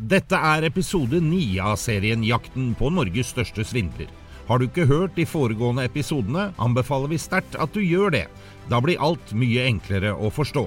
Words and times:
Dette 0.00 0.32
er 0.32 0.64
episode 0.64 1.18
ni 1.20 1.58
av 1.60 1.74
serien 1.76 2.22
Jakten 2.24 2.70
på 2.72 2.88
Norges 2.88 3.34
største 3.34 3.66
svindler. 3.68 4.08
Har 4.48 4.56
du 4.56 4.64
ikke 4.64 4.86
hørt 4.88 5.12
de 5.18 5.26
foregående 5.28 5.84
episodene, 5.84 6.46
anbefaler 6.56 7.10
vi 7.12 7.18
sterkt 7.20 7.58
at 7.60 7.74
du 7.76 7.82
gjør 7.84 8.14
det. 8.14 8.22
Da 8.72 8.78
blir 8.80 9.02
alt 9.04 9.34
mye 9.36 9.66
enklere 9.68 10.14
å 10.16 10.30
forstå. 10.32 10.62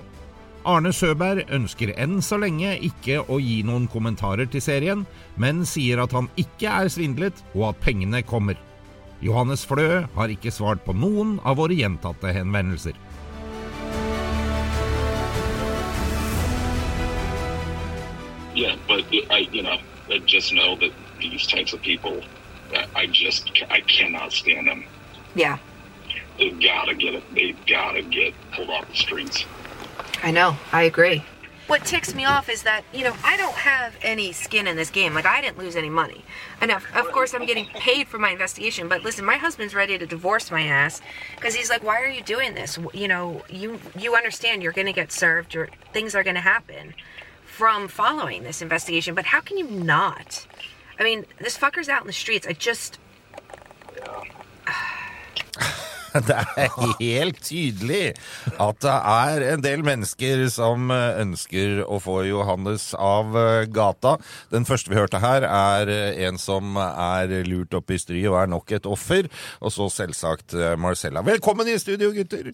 Arne 0.69 0.91
Søberg 0.93 1.49
ønsker 1.49 1.95
enn 1.97 2.21
så 2.21 2.37
lenge 2.37 2.75
ikke 2.85 3.23
å 3.25 3.39
gi 3.41 3.63
noen 3.65 3.89
kommentarer 3.89 4.45
til 4.45 4.61
serien, 4.61 5.01
men 5.33 5.65
sier 5.65 6.03
at 6.05 6.13
han 6.13 6.29
ikke 6.37 6.69
er 6.69 6.93
svindlet, 6.93 7.41
og 7.57 7.71
at 7.71 7.81
pengene 7.81 8.21
kommer. 8.21 8.59
Johannes 9.25 9.65
Flø 9.65 10.03
har 10.13 10.29
ikke 10.29 10.53
svart 10.53 10.85
på 10.85 10.93
noen 10.93 11.39
av 11.41 11.57
våre 11.57 11.73
gjentatte 11.81 12.37
henvendelser. 12.37 12.93
But 19.01 19.05
I, 19.31 19.39
you 19.51 19.63
know, 19.63 19.77
I 20.09 20.19
just 20.19 20.53
know 20.53 20.75
that 20.77 20.91
these 21.19 21.47
types 21.47 21.73
of 21.73 21.81
people, 21.81 22.21
I- 22.75 22.87
I 22.95 23.05
just, 23.07 23.49
I 23.69 23.81
cannot 23.81 24.31
stand 24.31 24.67
them. 24.67 24.85
Yeah, 25.35 25.57
They've 26.37 26.59
got 26.59 26.85
to 26.85 26.95
get 26.95 27.13
it. 27.13 27.23
They've 27.33 27.65
got 27.67 27.93
to 27.93 28.01
get 28.01 28.33
pulled 28.53 28.69
off 28.69 28.89
the 28.89 28.95
streets. 28.95 29.45
I 30.23 30.31
know. 30.31 30.57
I 30.71 30.83
agree. 30.83 31.23
What 31.67 31.85
ticks 31.85 32.13
me 32.13 32.25
off 32.25 32.49
is 32.49 32.63
that, 32.63 32.83
you 32.93 33.03
know, 33.03 33.15
I 33.23 33.37
don't 33.37 33.53
have 33.55 33.95
any 34.01 34.31
skin 34.33 34.67
in 34.67 34.75
this 34.75 34.89
game. 34.89 35.13
Like, 35.13 35.25
I 35.25 35.41
didn't 35.41 35.57
lose 35.57 35.75
any 35.75 35.89
money. 35.89 36.25
And 36.59 36.71
of, 36.71 36.83
of 36.93 37.05
course, 37.11 37.33
I'm 37.33 37.45
getting 37.45 37.65
paid 37.67 38.07
for 38.07 38.17
my 38.19 38.31
investigation. 38.31 38.89
But 38.89 39.03
listen, 39.03 39.23
my 39.25 39.37
husband's 39.37 39.73
ready 39.73 39.97
to 39.97 40.05
divorce 40.05 40.51
my 40.51 40.63
ass 40.63 41.01
because 41.35 41.55
he's 41.55 41.69
like, 41.69 41.83
why 41.83 42.01
are 42.01 42.09
you 42.09 42.21
doing 42.21 42.53
this? 42.53 42.77
You 42.93 43.07
know, 43.07 43.43
you, 43.49 43.79
you 43.97 44.15
understand 44.15 44.61
you're 44.61 44.73
going 44.73 44.87
to 44.87 44.93
get 44.93 45.11
served, 45.11 45.55
or 45.55 45.69
things 45.93 46.15
are 46.15 46.23
going 46.23 46.35
to 46.35 46.41
happen 46.41 46.95
from 47.53 47.87
following 47.87 48.43
this 48.43 48.61
investigation. 48.61 49.13
But 49.13 49.25
how 49.25 49.39
can 49.39 49.57
you 49.57 49.69
not? 49.69 50.47
I 50.99 51.03
mean, 51.03 51.25
this 51.39 51.57
fucker's 51.57 51.87
out 51.87 52.01
in 52.01 52.07
the 52.07 52.13
streets. 52.13 52.47
I 52.47 52.53
just. 52.53 52.97
Det 56.27 56.35
er 56.37 56.69
helt 56.99 57.39
tydelig 57.43 58.13
at 58.61 58.79
det 58.83 58.93
er 58.93 59.45
en 59.53 59.63
del 59.63 59.83
mennesker 59.85 60.45
som 60.53 60.91
eh, 60.93 61.19
ønsker 61.23 61.81
å 61.85 61.99
få 62.03 62.19
Johannes 62.27 62.91
av 62.97 63.33
eh, 63.39 63.65
gata. 63.73 64.15
Den 64.53 64.67
første 64.69 64.93
vi 64.93 64.99
hørte 64.99 65.21
her, 65.23 65.47
er 65.47 65.91
eh, 65.91 66.23
en 66.27 66.37
som 66.41 66.77
er 66.79 67.33
lurt 67.47 67.73
opp 67.77 67.93
i 67.93 67.99
stry 68.01 68.23
og 68.29 68.39
er 68.43 68.51
nok 68.53 68.75
et 68.77 68.89
offer. 68.89 69.29
Og 69.61 69.73
så 69.73 69.89
selvsagt 69.93 70.57
eh, 70.57 70.75
Marcella. 70.79 71.25
Velkommen 71.25 71.69
i 71.69 71.79
studio, 71.81 72.13
gutter! 72.15 72.53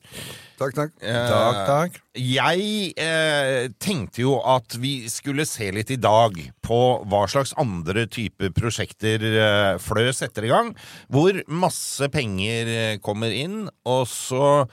Takk, 0.59 0.75
takk. 0.75 0.95
Takk, 0.99 1.59
takk. 1.67 1.99
Jeg 2.19 2.93
eh, 2.99 3.69
tenkte 3.79 4.23
jo 4.25 4.37
at 4.43 4.75
vi 4.81 5.07
skulle 5.11 5.45
se 5.47 5.69
litt 5.71 5.91
i 5.93 5.99
dag 6.01 6.35
på 6.65 6.79
hva 7.07 7.21
slags 7.31 7.53
andre 7.59 8.03
typer 8.11 8.51
prosjekter 8.55 9.23
eh, 9.29 9.77
Flø 9.81 10.09
setter 10.15 10.47
i 10.47 10.51
gang, 10.51 10.73
hvor 11.07 11.39
masse 11.47 12.09
penger 12.11 12.71
eh, 12.73 12.97
kommer 13.03 13.33
inn, 13.33 13.48
og 13.87 14.03
så 14.09 14.65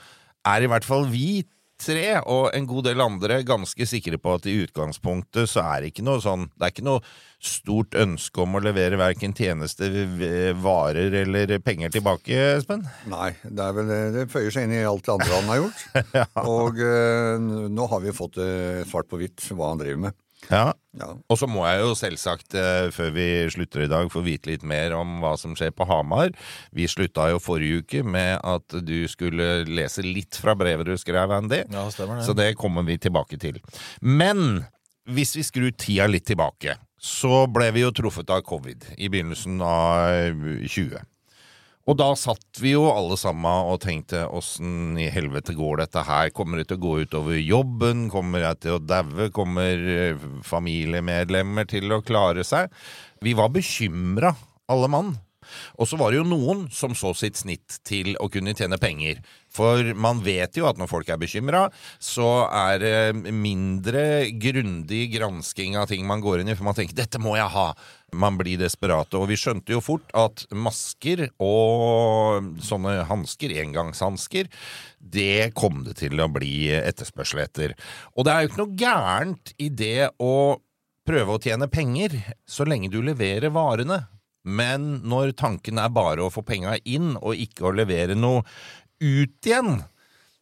er 0.47 0.63
i 0.63 0.71
hvert 0.71 0.87
fall 0.87 1.07
vi 1.11 1.43
tre 1.77 2.17
og 2.25 2.49
en 2.57 2.67
god 2.69 2.87
del 2.89 3.03
andre 3.03 3.41
ganske 3.45 3.85
sikre 3.87 4.17
på 4.21 4.35
at 4.37 4.47
i 4.49 4.55
utgangspunktet 4.63 5.49
så 5.51 5.63
er 5.75 5.83
det 5.83 5.91
ikke 5.91 6.05
noe 6.07 6.21
sånn 6.23 6.47
Det 6.55 6.65
er 6.65 6.73
ikke 6.73 6.87
noe 6.87 7.03
stort 7.37 7.93
ønske 7.97 8.41
om 8.41 8.57
å 8.57 8.61
levere 8.65 8.97
verken 8.97 9.35
tjenester, 9.37 9.93
varer 10.57 11.13
eller 11.21 11.53
penger 11.61 11.93
tilbake, 11.93 12.33
Espen? 12.55 12.81
Nei, 13.11 13.29
det, 13.43 13.67
vel, 13.77 13.91
det 14.15 14.23
føyer 14.33 14.55
seg 14.55 14.65
inn 14.65 14.73
i 14.79 14.85
alt 14.89 15.05
det 15.05 15.13
andre 15.13 15.35
han 15.35 15.51
har 15.51 15.59
gjort. 15.61 15.83
Og 16.57 16.81
eh, 16.81 17.45
nå 17.77 17.85
har 17.93 18.01
vi 18.01 18.15
fått 18.17 18.41
eh, 18.41 18.81
svart 18.89 19.11
på 19.11 19.21
hvitt 19.21 19.45
hva 19.51 19.69
han 19.69 19.83
driver 19.83 20.07
med. 20.07 20.17
Ja. 20.51 20.71
Ja. 20.97 21.09
Og 21.29 21.37
så 21.37 21.47
må 21.49 21.65
jeg 21.67 21.81
jo 21.83 21.91
selvsagt, 21.97 22.55
eh, 22.57 22.87
før 22.95 23.11
vi 23.13 23.27
slutter 23.53 23.83
i 23.85 23.89
dag, 23.91 24.09
få 24.09 24.23
vite 24.25 24.49
litt 24.49 24.63
mer 24.67 24.95
om 24.97 25.19
hva 25.21 25.35
som 25.37 25.53
skjer 25.57 25.73
på 25.75 25.85
Hamar. 25.89 26.31
Vi 26.73 26.87
slutta 26.89 27.27
jo 27.31 27.41
forrige 27.43 27.83
uke 27.83 28.03
med 28.07 28.39
at 28.41 28.79
du 28.87 29.07
skulle 29.11 29.65
lese 29.67 30.05
litt 30.05 30.39
fra 30.41 30.55
brevet 30.57 30.89
du 30.89 30.95
skrev, 30.97 31.31
Andy. 31.35 31.63
Ja, 31.69 31.85
stemmer 31.93 32.21
det. 32.21 32.25
Så 32.25 32.35
det 32.37 32.55
kommer 32.57 32.87
vi 32.87 32.97
tilbake 32.97 33.39
til. 33.41 33.61
Men 34.01 34.65
hvis 35.07 35.35
vi 35.37 35.45
skrur 35.45 35.71
tida 35.77 36.07
litt 36.09 36.25
tilbake, 36.27 36.77
så 36.97 37.45
ble 37.51 37.69
vi 37.75 37.85
jo 37.85 37.93
truffet 37.93 38.31
av 38.33 38.41
covid 38.47 38.89
i 38.97 39.09
begynnelsen 39.13 39.61
av 39.61 40.33
20. 40.65 41.03
Og 41.87 41.95
da 41.95 42.09
satt 42.19 42.59
vi 42.59 42.73
jo 42.73 42.89
alle 42.91 43.15
sammen 43.19 43.69
og 43.71 43.79
tenkte 43.85 44.25
åssen 44.27 44.97
i 44.99 45.07
helvete 45.13 45.55
går 45.55 45.85
dette 45.85 46.03
her? 46.03 46.33
Kommer 46.35 46.59
det 46.59 46.67
til 46.67 46.81
å 46.81 46.83
gå 46.83 46.95
utover 47.07 47.39
jobben? 47.39 48.09
Kommer 48.11 48.43
jeg 48.43 48.59
til 48.65 48.75
å 48.75 48.81
daue? 48.83 49.29
Kommer 49.35 49.87
eh, 49.93 50.25
familiemedlemmer 50.43 51.69
til 51.71 51.95
å 51.95 52.01
klare 52.03 52.43
seg? 52.47 52.73
Vi 53.23 53.37
var 53.39 53.53
bekymra, 53.55 54.33
alle 54.67 54.91
mann. 54.91 55.15
Og 55.77 55.89
så 55.89 55.99
var 55.99 56.11
det 56.11 56.21
jo 56.21 56.27
noen 56.27 56.65
som 56.73 56.95
så 56.97 57.13
sitt 57.17 57.39
snitt 57.39 57.79
til 57.87 58.15
å 58.21 58.29
kunne 58.31 58.55
tjene 58.57 58.79
penger. 58.81 59.21
For 59.53 59.93
man 59.97 60.21
vet 60.25 60.57
jo 60.59 60.67
at 60.69 60.79
når 60.79 60.89
folk 60.91 61.09
er 61.09 61.19
bekymra, 61.21 61.67
så 62.03 62.47
er 62.51 62.81
det 62.81 63.31
mindre 63.33 64.27
grundig 64.37 65.07
gransking 65.15 65.77
av 65.79 65.87
ting 65.91 66.05
man 66.07 66.21
går 66.23 66.43
inn 66.43 66.51
i, 66.51 66.57
for 66.57 66.67
man 66.67 66.77
tenker 66.77 66.97
'dette 66.97 67.21
må 67.21 67.37
jeg 67.37 67.49
ha'. 67.53 67.71
Man 68.13 68.37
blir 68.39 68.59
desperate. 68.59 69.17
Og 69.19 69.27
vi 69.27 69.35
skjønte 69.35 69.73
jo 69.73 69.81
fort 69.83 70.11
at 70.15 70.45
masker 70.51 71.27
og 71.43 72.53
sånne 72.63 73.03
hansker, 73.09 73.51
engangshansker, 73.63 74.47
det 74.99 75.53
kom 75.55 75.83
det 75.83 75.97
til 75.99 76.19
å 76.19 76.29
bli 76.31 76.69
etterspørsel 76.71 77.43
etter. 77.43 77.75
Og 78.15 78.25
det 78.25 78.33
er 78.33 78.41
jo 78.41 78.51
ikke 78.51 78.63
noe 78.63 78.79
gærent 78.79 79.53
i 79.59 79.67
det 79.69 80.09
å 80.23 80.59
prøve 81.07 81.35
å 81.35 81.41
tjene 81.41 81.69
penger, 81.71 82.15
så 82.47 82.67
lenge 82.67 82.91
du 82.91 82.99
leverer 83.03 83.53
varene. 83.53 84.05
Men 84.47 84.87
når 85.07 85.35
tanken 85.39 85.81
er 85.81 85.93
bare 85.93 86.23
å 86.25 86.31
få 86.33 86.43
penga 86.47 86.77
inn, 86.87 87.15
og 87.19 87.37
ikke 87.37 87.67
å 87.67 87.75
levere 87.75 88.15
noe 88.17 88.45
ut 89.03 89.47
igjen, 89.47 89.81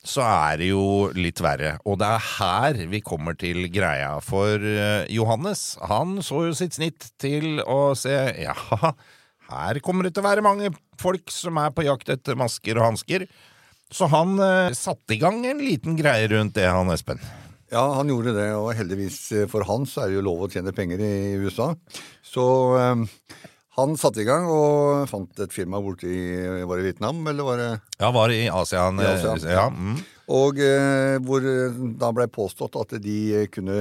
så 0.05 0.21
er 0.21 0.59
det 0.61 0.69
jo 0.69 0.85
litt 1.17 1.41
verre. 1.41 1.75
Og 1.89 1.97
det 2.01 2.09
er 2.13 2.27
her 2.35 2.79
vi 2.91 3.01
kommer 3.05 3.37
til 3.39 3.65
greia. 3.73 4.13
For 4.23 4.61
eh, 4.61 5.09
Johannes, 5.13 5.73
han 5.89 6.19
så 6.25 6.45
jo 6.47 6.57
sitt 6.57 6.77
snitt 6.77 7.09
til 7.21 7.63
å 7.65 7.95
se 7.97 8.13
ja, 8.43 8.55
her 9.51 9.81
kommer 9.85 10.05
det 10.05 10.15
til 10.15 10.23
å 10.23 10.29
være 10.29 10.45
mange 10.45 10.71
folk 11.01 11.33
som 11.33 11.57
er 11.61 11.73
på 11.75 11.87
jakt 11.87 12.13
etter 12.13 12.37
masker 12.39 12.77
og 12.79 12.91
hansker. 12.91 13.25
Så 13.93 14.09
han 14.13 14.37
eh, 14.41 14.75
satte 14.77 15.17
i 15.17 15.21
gang 15.21 15.41
en 15.45 15.61
liten 15.61 15.97
greie 15.97 16.29
rundt 16.31 16.55
det, 16.57 16.69
han 16.69 16.93
Espen. 16.93 17.21
Ja, 17.73 17.83
han 17.97 18.09
gjorde 18.09 18.35
det, 18.35 18.49
og 18.57 18.73
heldigvis 18.77 19.19
eh, 19.33 19.49
for 19.49 19.65
han 19.67 19.87
så 19.89 20.03
er 20.03 20.11
det 20.11 20.19
jo 20.19 20.25
lov 20.27 20.45
å 20.45 20.51
tjene 20.51 20.73
penger 20.75 21.01
i 21.01 21.15
USA. 21.41 21.71
Så 22.25 22.45
eh, 22.79 23.03
han 23.75 23.97
satte 23.99 24.21
i 24.23 24.27
gang 24.27 24.45
og 24.47 25.03
fant 25.11 25.39
et 25.43 25.51
firma 25.51 25.81
borte 25.83 26.07
i 26.07 26.19
Var 26.63 26.79
det 26.79 26.85
Vietnam, 26.85 27.17
eller 27.27 27.43
var 27.47 27.59
det 27.59 27.69
Ja, 27.99 28.11
var 28.15 28.31
i 28.31 28.45
ASEAN. 28.47 29.01
I 29.03 29.09
ASEAN, 29.09 29.41
eh, 29.43 29.57
ja. 29.57 29.65
Mm. 29.67 29.97
Og 30.35 30.61
eh, 30.63 31.17
hvor 31.25 31.43
eh, 31.45 31.75
da 31.99 32.13
ble 32.15 32.29
påstått 32.31 32.77
at 32.79 32.95
de 33.03 33.17
eh, 33.41 33.49
kunne 33.51 33.75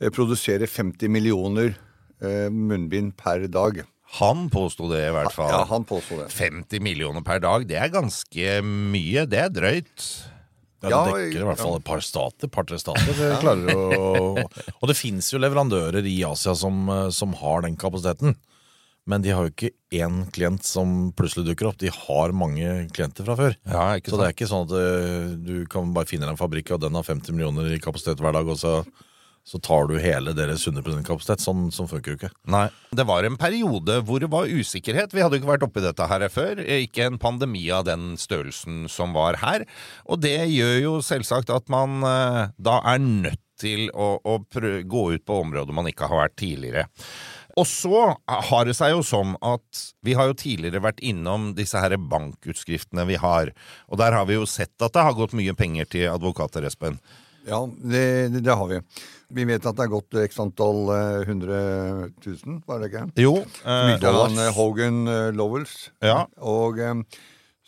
eh, 0.00 0.10
produsere 0.10 0.66
50 0.66 1.12
millioner 1.12 1.70
eh, 2.18 2.50
munnbind 2.50 3.14
per 3.20 3.46
dag. 3.46 3.80
Han 4.18 4.48
påsto 4.50 4.90
det, 4.90 5.04
i 5.06 5.14
hvert 5.14 5.32
fall. 5.36 5.52
Ja, 5.54 5.62
han 5.70 5.86
det. 5.86 6.26
50 6.34 6.82
millioner 6.82 7.22
per 7.22 7.38
dag, 7.46 7.68
det 7.70 7.78
er 7.78 7.94
ganske 7.94 8.58
mye. 8.66 9.22
Det 9.30 9.38
er 9.38 9.54
drøyt. 9.54 10.10
Ja, 10.82 10.88
Ja, 10.90 11.00
det 11.06 11.14
dekker 11.28 11.44
i 11.44 11.46
hvert 11.46 11.60
fall 11.60 11.76
et 11.78 11.84
par 11.86 12.00
stater, 12.02 12.48
par-tre 12.50 12.78
stater. 12.80 13.12
Det 13.14 13.34
klarer 13.42 13.70
å, 13.76 14.34
og 14.80 14.86
det 14.90 14.96
fins 14.98 15.28
jo 15.30 15.38
leverandører 15.38 16.02
i 16.08 16.22
Asia 16.26 16.56
som, 16.56 16.88
som 17.14 17.36
har 17.38 17.62
den 17.68 17.76
kapasiteten. 17.78 18.34
Men 19.08 19.24
de 19.24 19.32
har 19.32 19.46
jo 19.46 19.52
ikke 19.52 19.72
én 19.96 20.24
klient 20.34 20.66
som 20.66 21.10
plutselig 21.16 21.48
dukker 21.48 21.70
opp. 21.70 21.78
De 21.80 21.92
har 21.92 22.34
mange 22.36 22.88
klienter 22.94 23.26
fra 23.26 23.36
før. 23.38 23.54
Ja, 23.64 23.86
ikke 23.98 24.12
så 24.12 24.20
det 24.20 24.26
er 24.26 24.34
ikke 24.36 24.50
sånn 24.50 24.66
at 24.68 24.74
eh, 24.76 25.30
du 25.40 25.54
kan 25.70 25.94
bare 25.96 26.08
finne 26.10 26.28
en 26.30 26.40
fabrikk, 26.40 26.74
og 26.76 26.82
den 26.84 26.98
har 26.98 27.06
50 27.06 27.34
millioner 27.36 27.72
i 27.72 27.80
kapasitet 27.82 28.20
hver 28.22 28.36
dag, 28.36 28.50
og 28.50 28.60
så, 28.60 28.74
så 29.48 29.60
tar 29.64 29.88
du 29.90 29.96
hele 30.02 30.34
deres 30.36 30.66
100% 30.68 31.02
kapasitet. 31.08 31.42
Sånn, 31.42 31.70
sånn 31.74 31.90
funker 31.90 32.14
jo 32.14 32.20
ikke. 32.20 32.32
Nei. 32.52 32.66
Det 32.94 33.08
var 33.08 33.26
en 33.26 33.40
periode 33.40 33.98
hvor 34.06 34.22
det 34.22 34.30
var 34.30 34.52
usikkerhet. 34.52 35.16
Vi 35.16 35.24
hadde 35.24 35.38
jo 35.38 35.42
ikke 35.42 35.54
vært 35.54 35.66
oppi 35.66 35.84
dette 35.86 36.10
her 36.12 36.28
før. 36.30 36.62
Ikke 36.78 37.08
en 37.08 37.18
pandemi 37.22 37.64
av 37.74 37.88
den 37.88 38.12
størrelsen 38.20 38.84
som 38.92 39.16
var 39.16 39.40
her. 39.42 39.66
Og 40.06 40.20
det 40.22 40.38
gjør 40.52 40.76
jo 40.84 40.96
selvsagt 41.06 41.52
at 41.56 41.72
man 41.72 42.04
eh, 42.04 42.42
da 42.60 42.82
er 42.94 43.00
nødt 43.02 43.42
til 43.60 43.90
å, 43.92 44.14
å 44.24 44.38
gå 44.40 45.02
ut 45.14 45.26
på 45.26 45.42
områder 45.42 45.76
man 45.76 45.88
ikke 45.90 46.08
har 46.08 46.24
vært 46.24 46.38
tidligere. 46.40 46.86
Og 47.60 47.66
så 47.68 48.02
har 48.50 48.68
det 48.68 48.74
seg 48.78 48.94
jo 48.94 49.00
sånn 49.04 49.34
at 49.44 49.80
vi 50.06 50.14
har 50.16 50.30
jo 50.30 50.36
tidligere 50.40 50.80
vært 50.84 51.02
innom 51.04 51.50
disse 51.58 51.80
her 51.82 51.96
bankutskriftene 52.00 53.04
vi 53.10 53.18
har. 53.20 53.52
Og 53.92 54.00
der 54.00 54.16
har 54.16 54.28
vi 54.30 54.38
jo 54.38 54.46
sett 54.48 54.74
at 54.80 54.94
det 54.96 55.04
har 55.04 55.18
gått 55.18 55.36
mye 55.36 55.52
penger 55.58 55.90
til 55.92 56.08
advokater, 56.12 56.64
Espen. 56.68 56.96
Ja, 57.48 57.62
det, 57.66 58.04
det, 58.34 58.42
det 58.44 58.54
har 58.56 58.68
vi. 58.68 58.80
Vi 59.32 59.44
vet 59.48 59.64
at 59.66 59.76
det 59.78 59.86
er 59.86 59.92
gått 59.92 60.16
x 60.26 60.40
antall 60.42 60.90
eh, 60.92 61.20
hundre 61.28 61.58
tusen, 62.22 62.60
var 62.68 62.82
det 62.82 62.90
ikke? 62.90 63.04
Jo. 63.22 63.36
eh, 63.64 63.92
Mye 63.94 64.14
eh, 64.44 64.50
Hogan 64.56 65.00
eh, 65.08 65.28
Lowells. 65.36 65.76
Ja. 66.04 66.24
Og 66.44 66.80
eh, 66.82 67.00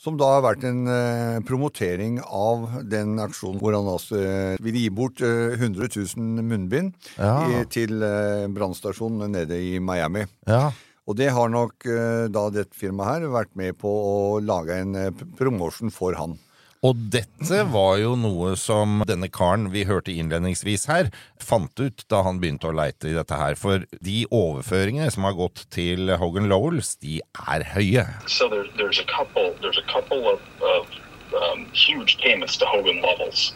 som 0.03 0.17
da 0.19 0.27
har 0.35 0.43
vært 0.43 0.65
en 0.67 0.81
eh, 0.91 1.37
promotering 1.47 2.17
av 2.27 2.65
den 2.91 3.13
aksjonen 3.23 3.61
hvor 3.63 3.77
han 3.77 3.87
altså 3.87 4.19
eh, 4.19 4.57
ville 4.63 4.83
gi 4.83 4.91
bort 4.91 5.23
eh, 5.23 5.55
100 5.55 5.87
000 6.17 6.43
munnbind 6.49 6.97
Ja. 7.21 7.63
til 7.71 8.03
eh, 8.03 8.49
brannstasjonen 8.51 9.31
nede 9.39 9.61
i 9.63 9.77
Miami. 9.79 10.27
ja. 10.51 10.73
Og 11.11 11.17
det 11.19 11.33
har 11.35 11.49
nok 11.51 11.83
eh, 11.91 12.29
da 12.31 12.45
dette 12.55 12.79
firmaet 12.79 13.09
her 13.25 13.31
vært 13.35 13.57
med 13.59 13.75
på 13.81 13.91
å 13.91 14.37
lage 14.43 14.77
en 14.85 14.93
eh, 14.95 15.09
promotion 15.39 15.91
for 15.91 16.15
han. 16.15 16.37
Og 16.83 16.99
dette 17.15 17.61
var 17.71 17.99
jo 18.01 18.17
noe 18.19 18.57
som 18.59 19.05
denne 19.07 19.29
karen 19.31 19.69
vi 19.71 19.85
hørte 19.87 20.11
innledningsvis 20.19 20.89
her, 20.91 21.11
fant 21.39 21.79
ut 21.79 22.03
da 22.11 22.25
han 22.27 22.41
begynte 22.43 22.67
å 22.67 22.75
leite 22.75 23.07
i 23.13 23.15
dette 23.15 23.39
her. 23.39 23.55
For 23.55 23.85
de 24.03 24.25
overføringene 24.35 25.07
som 25.15 25.23
har 25.29 25.37
gått 25.39 25.63
til 25.71 26.11
Hogan 26.19 26.49
Lowells, 26.51 26.97
de 26.99 27.21
er 27.55 27.63
høye. 27.77 28.03
So 28.27 28.49
there, 28.51 28.67
there's 28.77 28.99
a 28.99 29.07
couple. 29.07 29.55
There's 29.63 29.79
a 29.79 29.87
couple 29.87 30.27
of, 30.27 30.43
of 30.75 30.91
um, 31.39 31.67
huge 31.73 32.19
payments 32.19 32.57
to 32.59 32.67
Hogan 32.67 32.99
Levels 33.03 33.53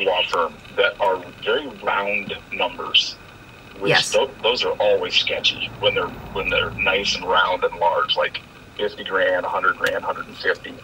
law 0.00 0.22
firm 0.32 0.54
that 0.76 0.94
are 0.98 1.18
very 1.44 1.68
round 1.84 2.34
numbers. 2.52 3.16
Which 3.78 3.90
Yes. 3.90 4.12
tho- 4.12 4.30
those 4.42 4.64
are 4.64 4.72
always 4.80 5.14
sketchy 5.14 5.70
when 5.80 5.94
they're 5.94 6.08
when 6.34 6.48
they're 6.50 6.70
nice 6.72 7.14
and 7.16 7.24
round 7.24 7.62
and 7.64 7.78
large, 7.78 8.16
like 8.16 8.40
fifty 8.76 9.04
grand, 9.04 9.46
hundred 9.46 9.76
grand, 9.76 10.02
hundred 10.04 10.26
and 10.26 10.36
fifty. 10.36 10.74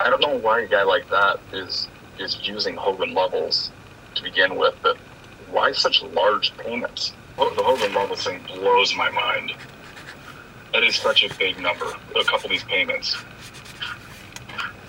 I 0.00 0.10
don't 0.10 0.20
know 0.20 0.36
why 0.36 0.60
a 0.60 0.66
guy 0.66 0.82
like 0.82 1.08
that 1.10 1.40
is 1.52 1.88
is 2.18 2.38
using 2.42 2.76
Hogan 2.76 3.14
Levels 3.14 3.70
to 4.14 4.22
begin 4.22 4.56
with, 4.56 4.74
but 4.82 4.96
why 5.50 5.72
such 5.72 6.02
large 6.02 6.56
payments? 6.56 7.12
The 7.36 7.62
Hogan 7.62 7.94
Levels 7.94 8.24
thing 8.24 8.40
blows 8.46 8.94
my 8.96 9.10
mind. 9.10 9.52
That 10.72 10.82
is 10.82 10.96
such 10.96 11.22
a 11.24 11.34
big 11.34 11.58
number. 11.60 11.86
A 11.86 12.24
couple 12.24 12.46
of 12.46 12.50
these 12.50 12.64
payments. 12.64 13.16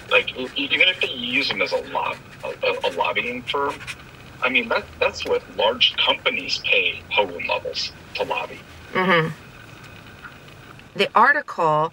Like 0.10 0.36
even 0.38 0.82
if 0.82 1.02
they 1.02 1.10
use 1.10 1.50
them 1.50 1.62
as 1.62 1.74
a 1.74 1.82
lob, 1.92 2.16
a, 2.44 2.88
a 2.88 2.92
lobbying 2.96 3.44
firm, 3.44 3.76
I 4.42 4.50
mean 4.50 4.70
that 4.70 4.86
that's 5.00 5.26
what 5.26 5.44
large 5.58 5.96
companies 5.98 6.60
pay 6.64 7.02
Hogan 7.12 7.46
levels 7.48 7.92
to 8.16 8.24
lobby. 8.24 8.60
Mm-hmm. 8.94 9.30
the 10.96 11.10
article 11.14 11.92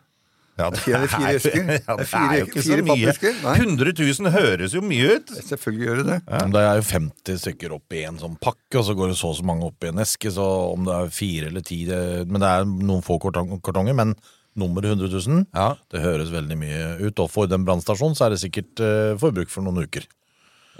Ja, 0.58 0.68
Det 0.70 0.82
er 0.94 1.08
fire 1.10 1.30
esker. 1.34 1.64
Ja, 1.66 1.96
Det 1.98 2.08
er 2.08 2.10
det 2.10 2.18
er 2.18 2.40
jo 2.40 2.46
ikke 2.50 2.64
så 2.66 2.76
mye. 2.86 3.14
nei. 3.44 3.54
100 3.58 3.94
000 4.22 4.34
høres 4.36 4.74
jo 4.78 4.82
mye 4.86 5.16
ut. 5.20 5.32
Selvfølgelig 5.48 5.86
gjør 5.88 6.02
det 6.02 6.06
det. 6.12 6.18
Ja. 6.30 6.42
Det 6.54 6.62
er 6.66 6.76
jo 6.82 6.84
50 6.90 7.40
stykker 7.46 7.74
opp 7.78 7.96
i 7.98 8.04
en 8.10 8.20
sånn 8.22 8.36
pakke, 8.42 8.78
og 8.82 8.86
så 8.90 8.94
går 8.98 9.14
det 9.14 9.18
så 9.22 9.32
og 9.32 9.38
så 9.40 9.46
mange 9.50 9.66
opp 9.70 9.86
i 9.86 9.90
en 9.94 10.02
eske. 10.04 10.30
Så 10.34 10.46
om 10.74 10.86
det 10.90 10.94
er 10.94 11.14
fire 11.14 11.50
eller 11.54 11.66
ti 11.66 11.80
det, 11.90 12.02
Men 12.30 12.42
det 12.46 12.50
er 12.50 12.66
noen 12.70 13.02
få 13.06 13.18
kartong, 13.22 13.56
kartonger. 13.66 13.98
Men 13.98 14.14
nummeret 14.58 14.94
100 14.94 15.10
000, 15.22 15.46
Ja. 15.58 15.72
det 15.94 16.02
høres 16.06 16.30
veldig 16.34 16.58
mye 16.62 16.82
ut. 17.02 17.18
Og 17.26 17.30
for 17.34 17.50
den 17.50 17.66
brannstasjonen 17.66 18.14
så 18.18 18.26
er 18.28 18.36
det 18.36 18.42
sikkert 18.46 18.78
uh, 18.86 19.14
forbruk 19.22 19.50
for 19.54 19.66
noen 19.66 19.86
uker. 19.86 20.06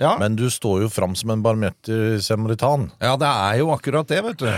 Ja. 0.02 0.16
Men 0.22 0.38
du 0.40 0.48
står 0.52 0.86
jo 0.86 0.94
fram 0.94 1.14
som 1.16 1.34
en 1.34 1.44
barmhjertig 1.46 2.24
samaritan. 2.26 2.92
ja, 3.00 3.18
det 3.20 3.30
er 3.30 3.60
jo 3.62 3.74
akkurat 3.76 4.10
det, 4.10 4.24
vet 4.26 4.42
du. 4.42 4.50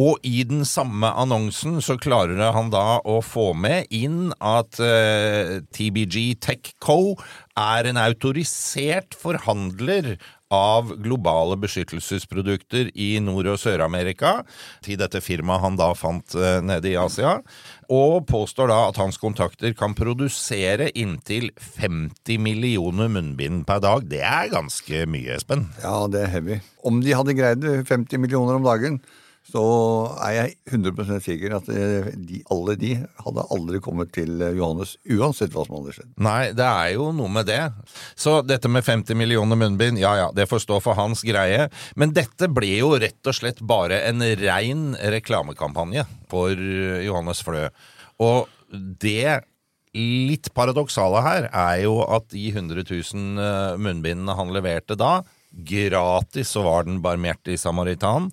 Og 0.00 0.16
i 0.24 0.40
den 0.48 0.64
samme 0.64 1.10
annonsen 1.20 1.76
så 1.84 1.98
klarer 2.00 2.40
han 2.56 2.70
da 2.72 3.00
å 3.04 3.18
få 3.20 3.50
med 3.52 3.90
inn 3.92 4.30
at 4.40 4.80
eh, 4.80 5.58
TBG 5.76 6.40
Tech 6.40 6.72
Co. 6.80 7.18
er 7.58 7.90
en 7.90 8.00
autorisert 8.00 9.16
forhandler 9.18 10.14
av 10.50 10.90
globale 11.02 11.56
beskyttelsesprodukter 11.62 12.90
i 12.98 13.12
Nord- 13.22 13.52
og 13.52 13.60
Sør-Amerika 13.62 14.40
til 14.84 14.98
dette 15.00 15.22
firmaet 15.22 15.62
han 15.62 15.78
da 15.78 15.92
fant 15.94 16.34
eh, 16.34 16.58
nede 16.64 16.90
i 16.90 16.98
Asia, 16.98 17.38
og 17.90 18.26
påstår 18.30 18.70
da 18.70 18.80
at 18.88 18.98
hans 19.00 19.18
kontakter 19.18 19.74
kan 19.78 19.94
produsere 19.98 20.90
inntil 20.98 21.50
50 21.78 22.42
millioner 22.42 23.10
munnbind 23.10 23.64
per 23.68 23.82
dag. 23.82 24.06
Det 24.10 24.22
er 24.26 24.50
ganske 24.52 25.06
mye, 25.10 25.38
Espen. 25.38 25.68
Ja, 25.82 26.04
det 26.10 26.26
er 26.26 26.34
heavy. 26.34 26.60
Om 26.86 27.02
de 27.04 27.16
hadde 27.16 27.38
greid 27.38 27.66
50 27.88 28.22
millioner 28.22 28.58
om 28.58 28.66
dagen, 28.66 29.00
så 29.46 29.62
er 30.22 30.34
jeg 30.36 30.52
100 30.68 31.20
sikker 31.24 31.54
at 31.56 31.68
eh, 31.72 32.10
de, 32.14 32.40
alle 32.52 32.76
de 32.78 32.92
hadde 33.24 33.44
aldri 33.54 33.80
kommet 33.82 34.12
til 34.14 34.36
eh, 34.44 34.54
Johannes, 34.58 34.94
uansett 35.10 35.54
hva 35.54 35.64
som 35.66 35.78
hadde 35.78 35.96
skjedd. 35.96 36.12
Nei, 36.22 36.52
det 36.56 36.66
er 36.66 36.92
jo 36.94 37.08
noe 37.16 37.32
med 37.32 37.48
det. 37.50 37.62
Så 38.18 38.40
dette 38.46 38.70
med 38.70 38.86
50 38.86 39.18
millioner 39.18 39.58
munnbind, 39.58 39.98
ja 40.02 40.12
ja, 40.20 40.28
det 40.36 40.46
får 40.50 40.64
stå 40.66 40.80
for 40.84 40.98
hans 40.98 41.24
greie. 41.26 41.66
Men 41.98 42.14
dette 42.16 42.50
ble 42.52 42.76
jo 42.78 42.94
rett 43.00 43.32
og 43.32 43.36
slett 43.36 43.62
bare 43.64 44.02
en 44.10 44.22
rein 44.42 44.90
reklamekampanje 45.16 46.06
for 46.30 46.54
eh, 46.54 47.02
Johannes 47.08 47.42
Flø. 47.46 47.66
Og 48.20 48.46
det 48.70 49.40
litt 49.96 50.52
paradoksale 50.54 51.22
her 51.24 51.48
er 51.50 51.82
jo 51.82 51.98
at 52.06 52.28
de 52.30 52.46
100 52.52 52.84
000 52.86 53.42
eh, 53.42 53.78
munnbindene 53.82 54.36
han 54.38 54.52
leverte 54.54 54.94
da, 54.98 55.20
gratis 55.50 56.52
så 56.54 56.62
var 56.62 56.86
den 56.86 57.00
barmhjertig 57.02 57.58
samaritan. 57.58 58.30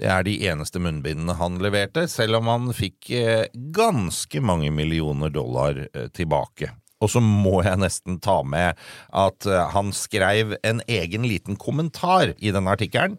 Det 0.00 0.08
er 0.08 0.24
de 0.24 0.38
eneste 0.48 0.80
munnbindene 0.80 1.34
han 1.36 1.58
leverte, 1.60 2.06
selv 2.08 2.38
om 2.38 2.48
han 2.48 2.70
fikk 2.72 3.10
eh, 3.12 3.50
ganske 3.52 4.40
mange 4.40 4.70
millioner 4.72 5.28
dollar 5.28 5.82
eh, 5.92 6.06
tilbake. 6.16 6.70
Og 7.04 7.12
så 7.12 7.20
må 7.20 7.60
jeg 7.64 7.80
nesten 7.82 8.16
ta 8.24 8.38
med 8.40 8.80
at 9.12 9.48
eh, 9.48 9.66
han 9.74 9.92
skrev 9.92 10.56
en 10.64 10.80
egen 10.88 11.28
liten 11.28 11.60
kommentar 11.60 12.32
i 12.38 12.52
denne 12.52 12.72
artikkelen. 12.72 13.18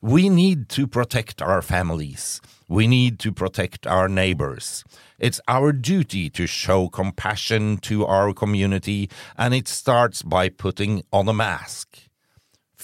We 0.00 0.30
need 0.32 0.68
to 0.76 0.86
protect 0.86 1.42
our 1.42 1.60
families. 1.60 2.40
We 2.68 2.86
need 2.86 3.18
to 3.20 3.32
protect 3.32 3.86
our 3.86 4.08
neighbors. 4.08 4.82
It's 5.18 5.40
our 5.46 5.72
duty 5.72 6.30
to 6.30 6.46
show 6.46 6.88
compassion 6.88 7.76
to 7.88 8.06
our 8.06 8.32
community, 8.32 9.10
and 9.36 9.54
it 9.54 9.68
starts 9.68 10.22
by 10.22 10.48
putting 10.48 11.02
on 11.12 11.28
a 11.28 11.34
mask. 11.34 12.03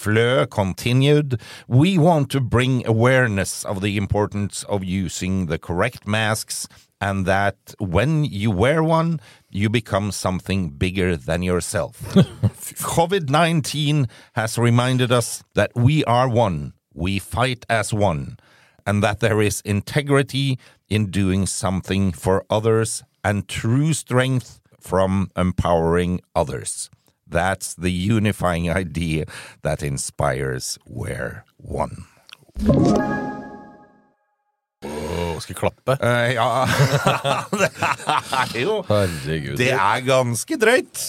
Fleur 0.00 0.46
continued, 0.46 1.38
We 1.68 1.98
want 1.98 2.30
to 2.30 2.40
bring 2.40 2.86
awareness 2.86 3.66
of 3.66 3.82
the 3.82 3.98
importance 3.98 4.64
of 4.64 4.82
using 4.82 5.44
the 5.44 5.58
correct 5.58 6.06
masks 6.06 6.66
and 7.02 7.26
that 7.26 7.74
when 7.78 8.24
you 8.24 8.50
wear 8.50 8.82
one, 8.82 9.20
you 9.50 9.68
become 9.68 10.10
something 10.10 10.70
bigger 10.70 11.18
than 11.18 11.42
yourself. 11.42 12.00
COVID 12.96 13.28
19 13.28 14.08
has 14.32 14.56
reminded 14.56 15.12
us 15.12 15.44
that 15.52 15.72
we 15.74 16.02
are 16.04 16.30
one, 16.30 16.72
we 16.94 17.18
fight 17.18 17.66
as 17.68 17.92
one, 17.92 18.38
and 18.86 19.02
that 19.02 19.20
there 19.20 19.42
is 19.42 19.60
integrity 19.66 20.58
in 20.88 21.10
doing 21.10 21.44
something 21.44 22.10
for 22.10 22.46
others 22.48 23.02
and 23.22 23.46
true 23.48 23.92
strength 23.92 24.60
from 24.80 25.30
empowering 25.36 26.22
others. 26.34 26.88
That's 27.30 27.74
the 27.74 27.90
unifying 27.90 28.68
idea 28.70 29.24
that 29.62 29.82
inspires 29.82 30.78
Wear 30.86 31.44
One. 31.58 32.04
Åh, 34.84 35.40
skal 35.44 35.52
jeg 35.54 35.58
klappe? 35.60 35.96
Uh, 36.00 36.28
ja 36.32 36.46
Det 37.52 37.70
er 38.56 38.60
jo 38.62 38.76
Herregud. 38.88 39.56
Det 39.60 39.72
er 39.76 40.04
ganske 40.06 40.56
drøyt. 40.60 41.02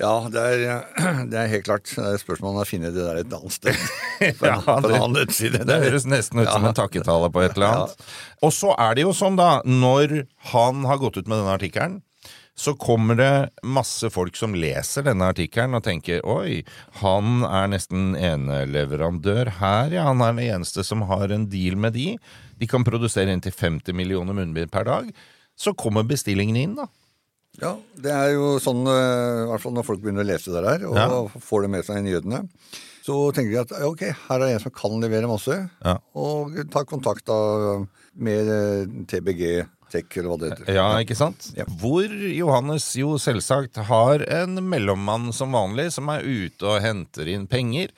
Ja, 0.00 0.12
det 0.32 0.40
er, 0.40 0.84
det 1.28 1.36
er 1.36 1.48
helt 1.50 1.64
klart. 1.66 1.90
Det 1.92 2.00
er 2.14 2.20
spørsmålet 2.22 2.54
om 2.54 2.60
å 2.62 2.68
finne 2.68 2.92
det 2.94 3.02
der 3.04 3.18
et 3.20 3.32
annet 3.36 3.52
sted. 3.52 3.76
På 4.38 4.46
en, 4.46 4.52
Ja, 4.54 4.60
på 4.64 4.76
en 4.78 4.86
det- 4.86 4.94
annen 5.00 5.16
nettside. 5.18 5.60
Det 5.68 5.76
høres 5.82 6.06
nesten 6.08 6.40
ut 6.40 6.48
som 6.48 6.62
Ja. 6.64 6.70
en 6.70 6.76
takketale 6.78 7.28
på 7.34 7.42
et 7.44 7.56
eller 7.58 7.74
annet. 7.74 8.06
Og 8.46 8.52
så 8.56 8.72
er 8.80 8.94
det 8.96 9.04
jo 9.04 9.12
sånn, 9.16 9.36
da, 9.36 9.50
når 9.66 10.22
han 10.54 10.84
har 10.88 11.00
gått 11.02 11.18
ut 11.20 11.26
med 11.28 11.40
denne 11.42 11.56
artikkelen, 11.58 11.98
så 12.58 12.74
kommer 12.76 13.16
det 13.16 13.30
masse 13.64 14.10
folk 14.12 14.36
som 14.36 14.52
leser 14.54 15.02
denne 15.06 15.30
artikkelen 15.32 15.74
og 15.78 15.84
tenker 15.86 16.20
oi, 16.28 16.62
han 17.00 17.44
er 17.48 17.70
nesten 17.72 18.14
eneleverandør 18.18 19.48
her, 19.60 19.92
ja. 19.94 20.04
Han 20.10 20.20
er 20.24 20.34
den 20.34 20.44
eneste 20.58 20.84
som 20.84 21.02
har 21.08 21.32
en 21.32 21.46
deal 21.52 21.76
med 21.80 21.94
de. 21.96 22.14
De 22.60 22.68
kan 22.68 22.84
produsere 22.84 23.32
inntil 23.32 23.54
50 23.56 23.96
millioner 23.96 24.36
munnbind 24.36 24.70
per 24.74 24.84
dag. 24.84 25.08
Så 25.56 25.72
kommer 25.76 26.04
bestillingene 26.08 26.62
inn, 26.66 26.76
da. 26.76 26.86
Ja, 27.60 27.72
det 27.98 28.12
er 28.14 28.30
jo 28.36 28.54
sånn, 28.62 28.84
eh, 28.86 29.40
i 29.44 29.48
hvert 29.50 29.60
fall 29.64 29.72
når 29.74 29.84
folk 29.88 30.00
begynner 30.04 30.22
å 30.24 30.28
lese 30.30 30.52
det 30.54 30.62
der, 30.62 30.86
og 30.86 30.96
Ja. 30.96 31.40
får 31.40 31.62
det 31.62 31.70
med 31.70 31.84
seg 31.84 31.96
i 31.98 32.04
nyhetene, 32.06 32.48
så 33.04 33.32
tenker 33.34 33.50
de 33.50 33.58
at 33.64 33.72
ok, 33.82 34.04
her 34.28 34.40
er 34.40 34.54
en 34.54 34.60
som 34.60 34.70
kan 34.70 35.00
levere 35.00 35.26
masse, 35.28 35.70
Ja. 35.84 35.96
og 36.14 36.54
tar 36.70 36.84
kontakt 36.84 37.24
da 37.26 37.84
med 38.16 38.46
eh, 38.48 38.86
TBG 39.08 39.66
Tech, 39.90 40.10
eller 40.16 40.30
hva 40.32 40.38
det 40.40 40.50
heter. 40.52 40.72
Ja, 40.76 40.88
ikke 41.02 41.16
sant? 41.18 41.50
Ja. 41.56 41.66
Hvor 41.80 42.10
Johannes 42.10 42.88
jo 42.98 43.16
selvsagt 43.20 43.80
har 43.90 44.24
en 44.30 44.60
mellommann 44.70 45.30
som 45.36 45.56
vanlig, 45.56 45.90
som 45.96 46.10
er 46.12 46.26
ute 46.26 46.68
og 46.68 46.82
henter 46.84 47.30
inn 47.30 47.48
penger. 47.50 47.94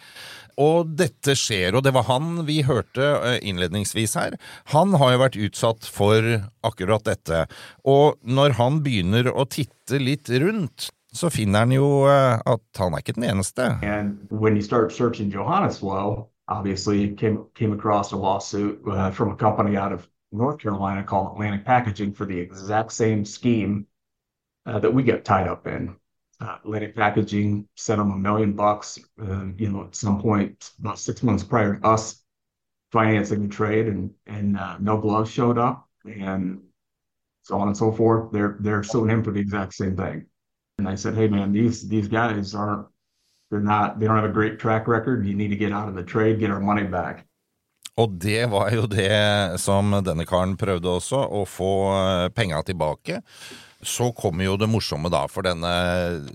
Og 0.60 0.90
dette 0.98 1.34
skjer, 1.38 1.76
og 1.76 1.84
det 1.86 1.94
var 1.96 2.08
han 2.10 2.42
vi 2.48 2.60
hørte 2.66 3.04
eh, 3.18 3.38
innledningsvis 3.48 4.16
her. 4.20 4.36
Han 4.74 4.96
har 5.00 5.14
jo 5.14 5.22
vært 5.22 5.38
utsatt 5.48 5.88
for 5.88 6.26
akkurat 6.66 7.06
dette. 7.08 7.46
Og 7.88 8.18
når 8.22 8.58
han 8.60 8.82
begynner 8.84 9.30
å 9.32 9.46
titte 9.48 10.00
litt 10.02 10.28
rundt, 10.28 10.90
så 11.12 11.28
finner 11.32 11.64
han 11.64 11.72
jo 11.76 11.88
eh, 12.08 12.36
at 12.36 12.82
han 12.82 12.92
er 12.92 13.04
ikke 13.04 13.16
den 13.16 13.28
eneste. 13.30 13.74
And 13.82 14.28
when 14.30 14.56
you 14.56 14.62
start 14.62 14.92
searching 14.92 15.32
Johannes 15.32 15.80
Flow, 15.80 16.28
obviously 16.48 17.00
you 17.00 17.16
came 17.16 17.44
came 17.54 17.72
across 17.72 18.12
a 18.12 18.16
lawsuit 18.16 18.80
uh, 18.86 19.10
from 19.10 19.30
a 19.30 19.36
company 19.36 19.76
out 19.76 19.92
of 19.92 20.08
North 20.32 20.58
Carolina 20.58 21.04
called 21.04 21.32
Atlantic 21.32 21.64
Packaging 21.64 22.14
for 22.14 22.26
the 22.26 22.38
exact 22.38 22.92
same 22.92 23.24
scheme 23.24 23.86
uh, 24.66 24.78
that 24.78 24.92
we 24.92 25.02
get 25.02 25.24
tied 25.24 25.48
up 25.48 25.66
in. 25.66 25.96
Uh, 26.40 26.58
Atlantic 26.64 26.96
Packaging 26.96 27.68
sent 27.76 27.98
them 27.98 28.10
a 28.10 28.16
million 28.16 28.54
bucks, 28.54 28.98
uh, 29.20 29.46
you 29.56 29.68
know, 29.68 29.84
at 29.84 29.94
some 29.94 30.20
point 30.20 30.72
about 30.80 30.98
six 30.98 31.22
months 31.22 31.44
prior 31.44 31.76
to 31.76 31.86
us 31.86 32.22
financing 32.90 33.42
the 33.42 33.48
trade, 33.48 33.86
and 33.86 34.10
and 34.26 34.58
uh, 34.58 34.76
no 34.78 34.98
gloves 34.98 35.30
showed 35.30 35.58
up, 35.58 35.88
and 36.04 36.62
so 37.42 37.58
on 37.58 37.68
and 37.68 37.76
so 37.76 37.92
forth. 37.92 38.32
They're 38.32 38.56
they're 38.60 38.82
suing 38.82 39.10
him 39.10 39.22
for 39.22 39.30
the 39.30 39.40
exact 39.40 39.74
same 39.74 39.96
thing. 39.96 40.26
And 40.78 40.88
I 40.88 40.94
said, 40.94 41.14
hey 41.14 41.28
man, 41.28 41.52
these 41.52 41.88
these 41.88 42.08
guys 42.08 42.54
aren't 42.54 42.86
they're 43.50 43.60
not 43.60 44.00
they 44.00 44.06
don't 44.06 44.16
have 44.16 44.24
a 44.24 44.32
great 44.32 44.58
track 44.58 44.88
record. 44.88 45.26
You 45.26 45.34
need 45.34 45.48
to 45.48 45.56
get 45.56 45.72
out 45.72 45.88
of 45.88 45.94
the 45.94 46.02
trade, 46.02 46.40
get 46.40 46.50
our 46.50 46.60
money 46.60 46.84
back. 46.84 47.26
Og 48.00 48.14
det 48.22 48.46
var 48.52 48.72
jo 48.72 48.86
det 48.88 49.60
som 49.60 49.92
denne 50.04 50.24
karen 50.28 50.56
prøvde 50.60 50.96
også, 50.96 51.20
å 51.28 51.44
få 51.48 51.72
eh, 51.92 52.28
penga 52.32 52.62
tilbake. 52.64 53.20
Så 53.82 54.12
kommer 54.16 54.46
jo 54.46 54.56
det 54.56 54.70
morsomme, 54.70 55.10
da, 55.12 55.26
for 55.28 55.44
denne 55.44 55.72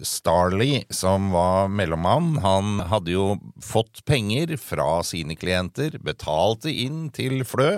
Starley, 0.05 0.83
som 0.93 1.31
var 1.33 1.71
mellommann, 1.71 2.35
han 2.43 2.83
hadde 2.91 3.15
jo 3.15 3.27
fått 3.63 4.03
penger 4.05 4.53
fra 4.61 4.99
sine 5.07 5.37
klienter, 5.39 5.95
betalte 6.03 6.69
inn 6.69 7.07
til 7.15 7.41
Flø, 7.47 7.77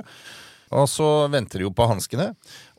og 0.75 0.85
så 0.89 1.07
venter 1.33 1.61
de 1.61 1.65
jo 1.65 1.73
på 1.73 1.87
hanskene. 1.89 2.27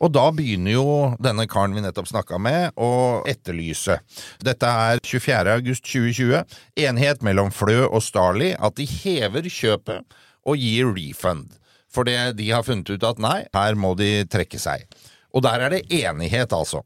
Og 0.02 0.12
da 0.14 0.28
begynner 0.34 0.76
jo 0.76 0.90
denne 1.22 1.46
karen 1.50 1.74
vi 1.74 1.82
nettopp 1.82 2.10
snakka 2.10 2.38
med, 2.42 2.74
å 2.78 3.22
etterlyse. 3.30 3.96
Dette 4.42 4.68
er 4.68 5.02
24. 5.02 5.56
august 5.56 5.86
2020. 5.88 6.58
Enighet 6.86 7.24
mellom 7.26 7.50
Flø 7.54 7.86
og 7.88 8.02
Starley 8.06 8.52
at 8.58 8.78
de 8.78 8.86
hever 8.86 9.48
kjøpet 9.50 10.20
og 10.46 10.60
gir 10.60 10.92
refund. 10.94 11.48
For 11.90 12.06
det 12.06 12.36
de 12.38 12.50
har 12.52 12.64
funnet 12.66 12.90
ut 12.92 13.06
at 13.06 13.20
nei, 13.22 13.38
her 13.54 13.78
må 13.78 13.96
de 13.98 14.24
trekke 14.30 14.60
seg. 14.62 14.86
Og 15.34 15.44
der 15.46 15.66
er 15.66 15.74
det 15.74 15.86
enighet, 15.90 16.54
altså. 16.54 16.84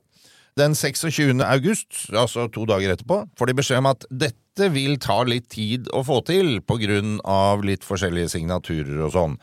Den 0.59 0.77
26. 0.79 1.43
august, 1.43 2.05
altså 2.15 2.47
to 2.53 2.65
dager 2.71 2.95
etterpå, 2.95 3.25
får 3.37 3.51
de 3.51 3.57
beskjed 3.59 3.83
om 3.83 3.91
at 3.91 4.07
dette 4.11 4.69
vil 4.71 5.01
ta 5.03 5.17
litt 5.27 5.49
tid 5.51 5.89
å 5.91 6.05
få 6.07 6.21
til 6.29 6.61
på 6.63 6.79
grunn 6.79 7.17
av 7.27 7.65
litt 7.67 7.83
forskjellige 7.87 8.31
signaturer 8.37 9.01
og 9.03 9.15
sånn. 9.17 9.35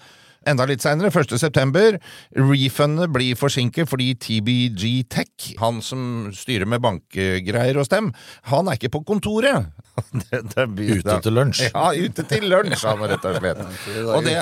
Enda 0.50 0.66
litt 0.66 0.82
seinere, 0.82 1.12
1. 1.14 1.36
september, 1.38 2.00
refundet 2.34 3.12
blir 3.14 3.36
forsinket 3.38 3.86
fordi 3.92 4.08
TBG 4.18 5.04
Tech, 5.14 5.52
han 5.62 5.82
som 5.86 6.32
styrer 6.34 6.66
med 6.66 6.82
bankgreier 6.82 7.78
og 7.78 7.86
stem, 7.86 8.08
han 8.50 8.72
er 8.72 8.80
ikke 8.80 8.90
på 8.98 9.04
kontoret. 9.06 9.68
Det, 10.32 10.40
det 10.56 10.64
blir- 10.74 10.98
Ute 11.04 11.18
til 11.22 11.36
lunsj. 11.36 11.66
Ja, 11.68 11.92
ute 11.94 12.24
til 12.26 12.48
lunsj, 12.50 12.86
han 12.88 13.04
rett 13.12 13.26
og 13.28 13.36
slett. 13.38 13.60
Og 14.16 14.24
det, 14.26 14.34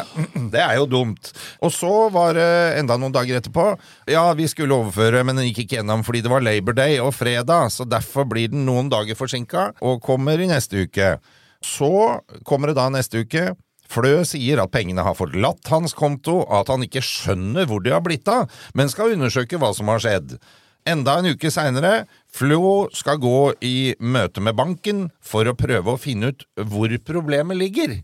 det 0.54 0.62
er 0.64 0.78
jo 0.80 0.86
dumt. 0.88 1.32
Og 1.66 1.74
så 1.76 1.90
var 2.14 2.38
det 2.38 2.46
enda 2.80 2.96
noen 3.02 3.12
dager 3.16 3.42
etterpå. 3.42 3.66
Ja, 4.08 4.24
vi 4.40 4.48
skulle 4.48 4.78
overføre, 4.78 5.26
men 5.28 5.36
den 5.42 5.50
gikk 5.50 5.66
ikke 5.66 5.80
gjennom 5.82 6.06
fordi 6.08 6.22
det 6.24 6.32
var 6.32 6.46
Labor 6.46 6.78
Day 6.78 7.00
og 7.04 7.12
fredag, 7.18 7.74
så 7.76 7.84
derfor 7.90 8.30
blir 8.30 8.54
den 8.54 8.64
noen 8.70 8.88
dager 8.94 9.18
forsinka 9.20 9.72
og 9.84 10.00
kommer 10.06 10.40
i 10.40 10.48
neste 10.48 10.86
uke. 10.88 11.18
Så 11.66 11.92
kommer 12.48 12.72
det 12.72 12.78
da 12.80 12.88
neste 12.94 13.26
uke. 13.26 13.50
Flø 13.90 14.20
sier 14.28 14.62
at 14.62 14.72
pengene 14.74 15.04
har 15.06 15.18
forlatt 15.18 15.72
hans 15.74 15.96
konto, 15.98 16.44
og 16.46 16.56
at 16.62 16.74
han 16.74 16.86
ikke 16.86 17.04
skjønner 17.06 17.66
hvor 17.70 17.82
de 17.84 17.94
har 17.96 18.04
blitt 18.06 18.30
av, 18.30 18.50
men 18.78 18.92
skal 18.92 19.16
undersøke 19.16 19.58
hva 19.62 19.74
som 19.76 19.90
har 19.90 20.04
skjedd. 20.04 20.36
Enda 20.88 21.18
en 21.20 21.34
uke 21.34 21.52
seinere, 21.52 22.06
Flo 22.34 22.88
skal 22.96 23.20
gå 23.22 23.54
i 23.66 23.96
møte 24.00 24.42
med 24.46 24.56
banken 24.58 25.08
for 25.26 25.50
å 25.50 25.58
prøve 25.58 25.96
å 25.96 26.02
finne 26.02 26.32
ut 26.32 26.46
hvor 26.70 26.94
problemet 27.06 27.58
ligger. 27.60 27.98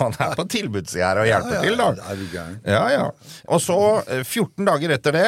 Han 0.00 0.14
er 0.24 0.32
på 0.38 0.46
tilbudssida 0.48 1.10
her 1.10 1.18
og 1.20 1.26
hjelper 1.28 1.66
til, 1.66 1.74
da. 1.76 1.88
Er 2.08 2.16
du 2.16 2.24
gæren? 2.32 2.54
Ja, 2.64 2.84
ja. 2.88 3.02
Og 3.52 3.60
så, 3.60 3.76
eh, 4.08 4.22
14 4.24 4.64
dager 4.64 4.94
etter 4.94 5.12
det, 5.12 5.26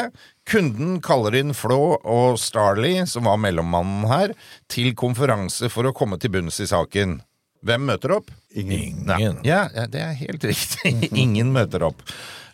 kunden 0.48 1.02
kaller 1.04 1.36
inn 1.36 1.52
Flå 1.52 1.98
og 2.00 2.38
Starley, 2.40 3.04
som 3.06 3.28
var 3.28 3.36
mellommannen 3.36 4.08
her, 4.08 4.32
til 4.68 4.94
konferanse 4.96 5.68
for 5.68 5.84
å 5.84 5.92
komme 5.92 6.18
til 6.18 6.32
bunns 6.32 6.60
i 6.64 6.68
saken. 6.70 7.20
Hvem 7.64 7.86
møter 7.88 8.12
opp? 8.18 8.30
Ingen. 8.54 9.08
Ja, 9.46 9.66
ja, 9.72 9.86
det 9.90 10.00
er 10.04 10.16
helt 10.18 10.44
riktig. 10.44 10.92
Ingen 11.24 11.52
møter 11.54 11.86
opp. 11.88 12.02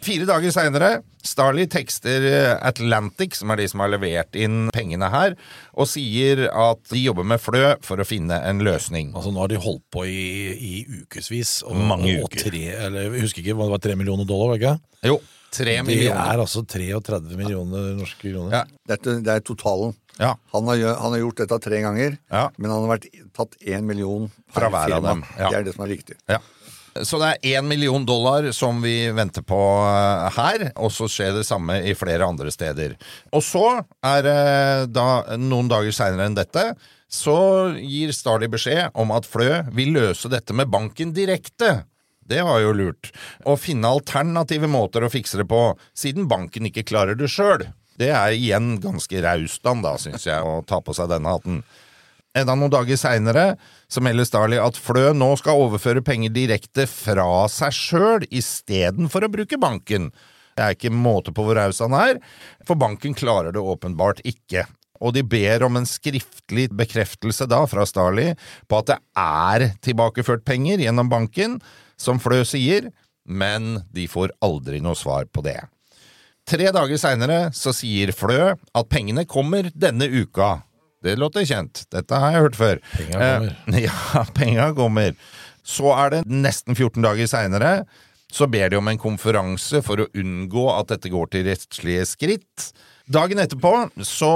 Fire 0.00 0.24
dager 0.24 0.52
seinere, 0.54 0.90
Starley 1.26 1.66
tekster 1.68 2.24
eh, 2.24 2.52
Atlantic, 2.64 3.34
som 3.36 3.50
er 3.52 3.60
de 3.60 3.66
som 3.68 3.82
har 3.84 3.90
levert 3.92 4.38
inn 4.38 4.70
pengene 4.72 5.10
her, 5.12 5.34
og 5.76 5.90
sier 5.90 6.46
at 6.48 6.80
de 6.88 7.02
jobber 7.02 7.26
med 7.28 7.42
Flø 7.42 7.74
for 7.84 8.00
å 8.00 8.06
finne 8.08 8.38
en 8.48 8.62
løsning. 8.64 9.10
Altså 9.12 9.34
Nå 9.34 9.42
har 9.42 9.52
de 9.52 9.60
holdt 9.60 9.84
på 9.92 10.06
i, 10.08 10.22
i 10.54 11.02
ukevis. 11.02 11.58
Mange 11.76 12.14
uker. 12.22 12.46
Tre, 12.46 12.64
eller, 12.86 13.10
jeg 13.10 13.26
husker 13.26 13.44
ikke, 13.44 13.58
det 13.58 13.74
var 13.74 13.84
tre 13.84 13.98
millioner 14.00 14.24
dollar? 14.24 14.54
var 14.54 14.56
det 14.56 14.62
ikke? 14.62 14.96
Jo, 15.10 15.18
tre 15.54 15.78
Det 15.86 15.98
er 16.10 16.38
altså 16.42 16.62
33 16.66 17.36
millioner 17.38 17.90
norske 17.98 18.22
kroner. 18.30 18.52
Ja. 18.60 18.62
Dette, 18.94 19.18
det 19.24 19.34
er 19.34 19.42
totalen. 19.44 19.94
Ja. 20.20 20.34
Han 20.52 20.68
har, 20.68 20.82
han 21.00 21.14
har 21.14 21.18
gjort 21.22 21.42
dette 21.42 21.58
tre 21.64 21.80
ganger, 21.82 22.16
Ja. 22.30 22.48
men 22.58 22.70
han 22.70 22.84
har 22.84 22.96
vært 22.98 23.06
tatt 23.36 23.56
én 23.64 23.86
million 23.88 24.30
Fra 24.52 24.68
hver 24.68 24.96
av 24.98 25.02
dem, 25.06 25.22
ja. 25.38 25.48
Det 25.50 25.58
er 25.60 25.64
det 25.70 25.74
som 25.76 25.84
er 25.86 25.94
viktig. 25.94 26.16
Ja. 26.28 26.38
Så 27.06 27.20
det 27.22 27.28
er 27.38 27.60
én 27.60 27.68
million 27.70 28.02
dollar 28.04 28.48
som 28.52 28.80
vi 28.82 29.10
venter 29.14 29.44
på 29.46 29.58
eh, 29.86 30.30
her, 30.34 30.64
og 30.76 30.90
så 30.92 31.06
skjer 31.08 31.36
det 31.38 31.46
samme 31.46 31.78
i 31.86 31.94
flere 31.94 32.26
andre 32.26 32.50
steder. 32.50 32.96
Og 33.32 33.44
så 33.46 33.62
er 34.04 34.24
det 34.26 34.92
da 34.92 35.36
noen 35.38 35.70
dager 35.70 35.94
seinere 35.94 36.26
enn 36.26 36.34
dette, 36.38 36.72
så 37.10 37.36
gir 37.78 38.12
Starley 38.14 38.50
beskjed 38.50 38.90
om 38.98 39.10
at 39.14 39.26
Flø 39.26 39.62
vil 39.74 39.94
løse 39.96 40.28
dette 40.30 40.54
med 40.54 40.70
banken 40.70 41.14
direkte. 41.14 41.84
Det 42.30 42.44
var 42.46 42.60
jo 42.62 42.72
lurt. 42.76 43.10
Å 43.42 43.56
finne 43.58 43.90
alternative 43.90 44.70
måter 44.70 45.02
å 45.02 45.10
fikse 45.10 45.40
det 45.40 45.48
på, 45.50 45.74
siden 45.98 46.28
banken 46.30 46.68
ikke 46.68 46.86
klarer 46.86 47.18
det 47.18 47.30
sjøl. 47.32 47.66
Det 47.98 48.12
er 48.14 48.32
igjen 48.36 48.76
ganske 48.80 49.22
raust 49.24 49.66
han, 49.66 49.82
da, 49.84 49.96
syns 50.00 50.28
jeg, 50.28 50.40
å 50.40 50.62
ta 50.66 50.78
på 50.84 50.94
seg 50.96 51.10
denne 51.10 51.34
hatten. 51.34 51.64
Enda 52.38 52.54
noen 52.54 52.70
dager 52.70 52.94
seinere 52.94 53.56
melder 53.98 54.28
Starley 54.28 54.60
at 54.62 54.78
Flø 54.78 55.10
nå 55.16 55.32
skal 55.40 55.58
overføre 55.64 56.04
penger 56.06 56.30
direkte 56.30 56.86
fra 56.86 57.48
seg 57.50 57.74
sjøl 57.74 58.26
istedenfor 58.30 59.26
å 59.26 59.32
bruke 59.32 59.58
banken. 59.58 60.12
Det 60.54 60.62
er 60.62 60.76
ikke 60.76 60.94
måte 60.94 61.34
på 61.34 61.42
hvor 61.42 61.58
raus 61.58 61.82
han 61.82 61.96
er, 61.98 62.20
for 62.68 62.78
banken 62.78 63.16
klarer 63.18 63.50
det 63.56 63.62
åpenbart 63.62 64.22
ikke. 64.22 64.68
Og 65.00 65.16
de 65.16 65.24
ber 65.26 65.64
om 65.66 65.78
en 65.80 65.88
skriftlig 65.88 66.68
bekreftelse 66.76 67.48
da 67.50 67.64
fra 67.66 67.86
Starley 67.88 68.36
på 68.70 68.78
at 68.78 68.92
det 68.92 68.98
er 69.18 69.66
tilbakeført 69.82 70.44
penger 70.46 70.84
gjennom 70.84 71.10
banken, 71.10 71.58
som 72.00 72.20
Flø 72.22 72.40
sier, 72.48 72.88
men 73.28 73.82
de 73.94 74.08
får 74.10 74.32
aldri 74.42 74.80
noe 74.82 74.96
svar 74.98 75.28
på 75.28 75.44
det. 75.44 75.60
Tre 76.48 76.72
dager 76.74 76.98
seinere 76.98 77.40
så 77.54 77.74
sier 77.76 78.14
Flø 78.16 78.54
at 78.56 78.90
pengene 78.90 79.26
kommer 79.28 79.68
denne 79.76 80.08
uka. 80.08 80.62
Det 81.04 81.14
låter 81.16 81.46
kjent. 81.48 81.84
Dette 81.92 82.16
har 82.16 82.34
jeg 82.34 82.44
hørt 82.44 82.58
før. 82.58 82.80
Penga 82.96 83.18
kommer. 83.20 83.56
Eh, 83.70 83.82
ja, 83.86 84.24
penga 84.36 84.70
kommer. 84.76 85.16
Så 85.64 85.92
er 85.94 86.16
det 86.16 86.24
nesten 86.28 86.76
14 86.76 87.04
dager 87.04 87.28
seinere. 87.30 87.74
Så 88.30 88.46
ber 88.46 88.70
de 88.70 88.78
om 88.78 88.88
en 88.88 89.00
konferanse 89.00 89.80
for 89.82 90.02
å 90.02 90.08
unngå 90.16 90.66
at 90.74 90.92
dette 90.92 91.10
går 91.12 91.32
til 91.32 91.48
rettslige 91.48 92.04
skritt. 92.06 92.70
Dagen 93.10 93.40
etterpå 93.42 93.72
så 94.06 94.32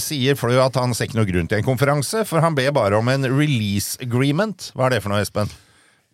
sier 0.00 0.38
Flø 0.40 0.56
at 0.64 0.78
han 0.80 0.94
ser 0.96 1.10
ikke 1.10 1.18
noe 1.18 1.28
grunn 1.28 1.50
til 1.50 1.60
en 1.60 1.66
konferanse, 1.66 2.22
for 2.28 2.40
han 2.44 2.56
ber 2.56 2.72
bare 2.76 2.96
om 2.96 3.10
en 3.12 3.28
release 3.28 3.98
agreement. 4.04 4.70
Hva 4.72 4.88
er 4.88 4.96
det 4.96 5.02
for 5.04 5.12
noe, 5.12 5.20
Espen? 5.24 5.52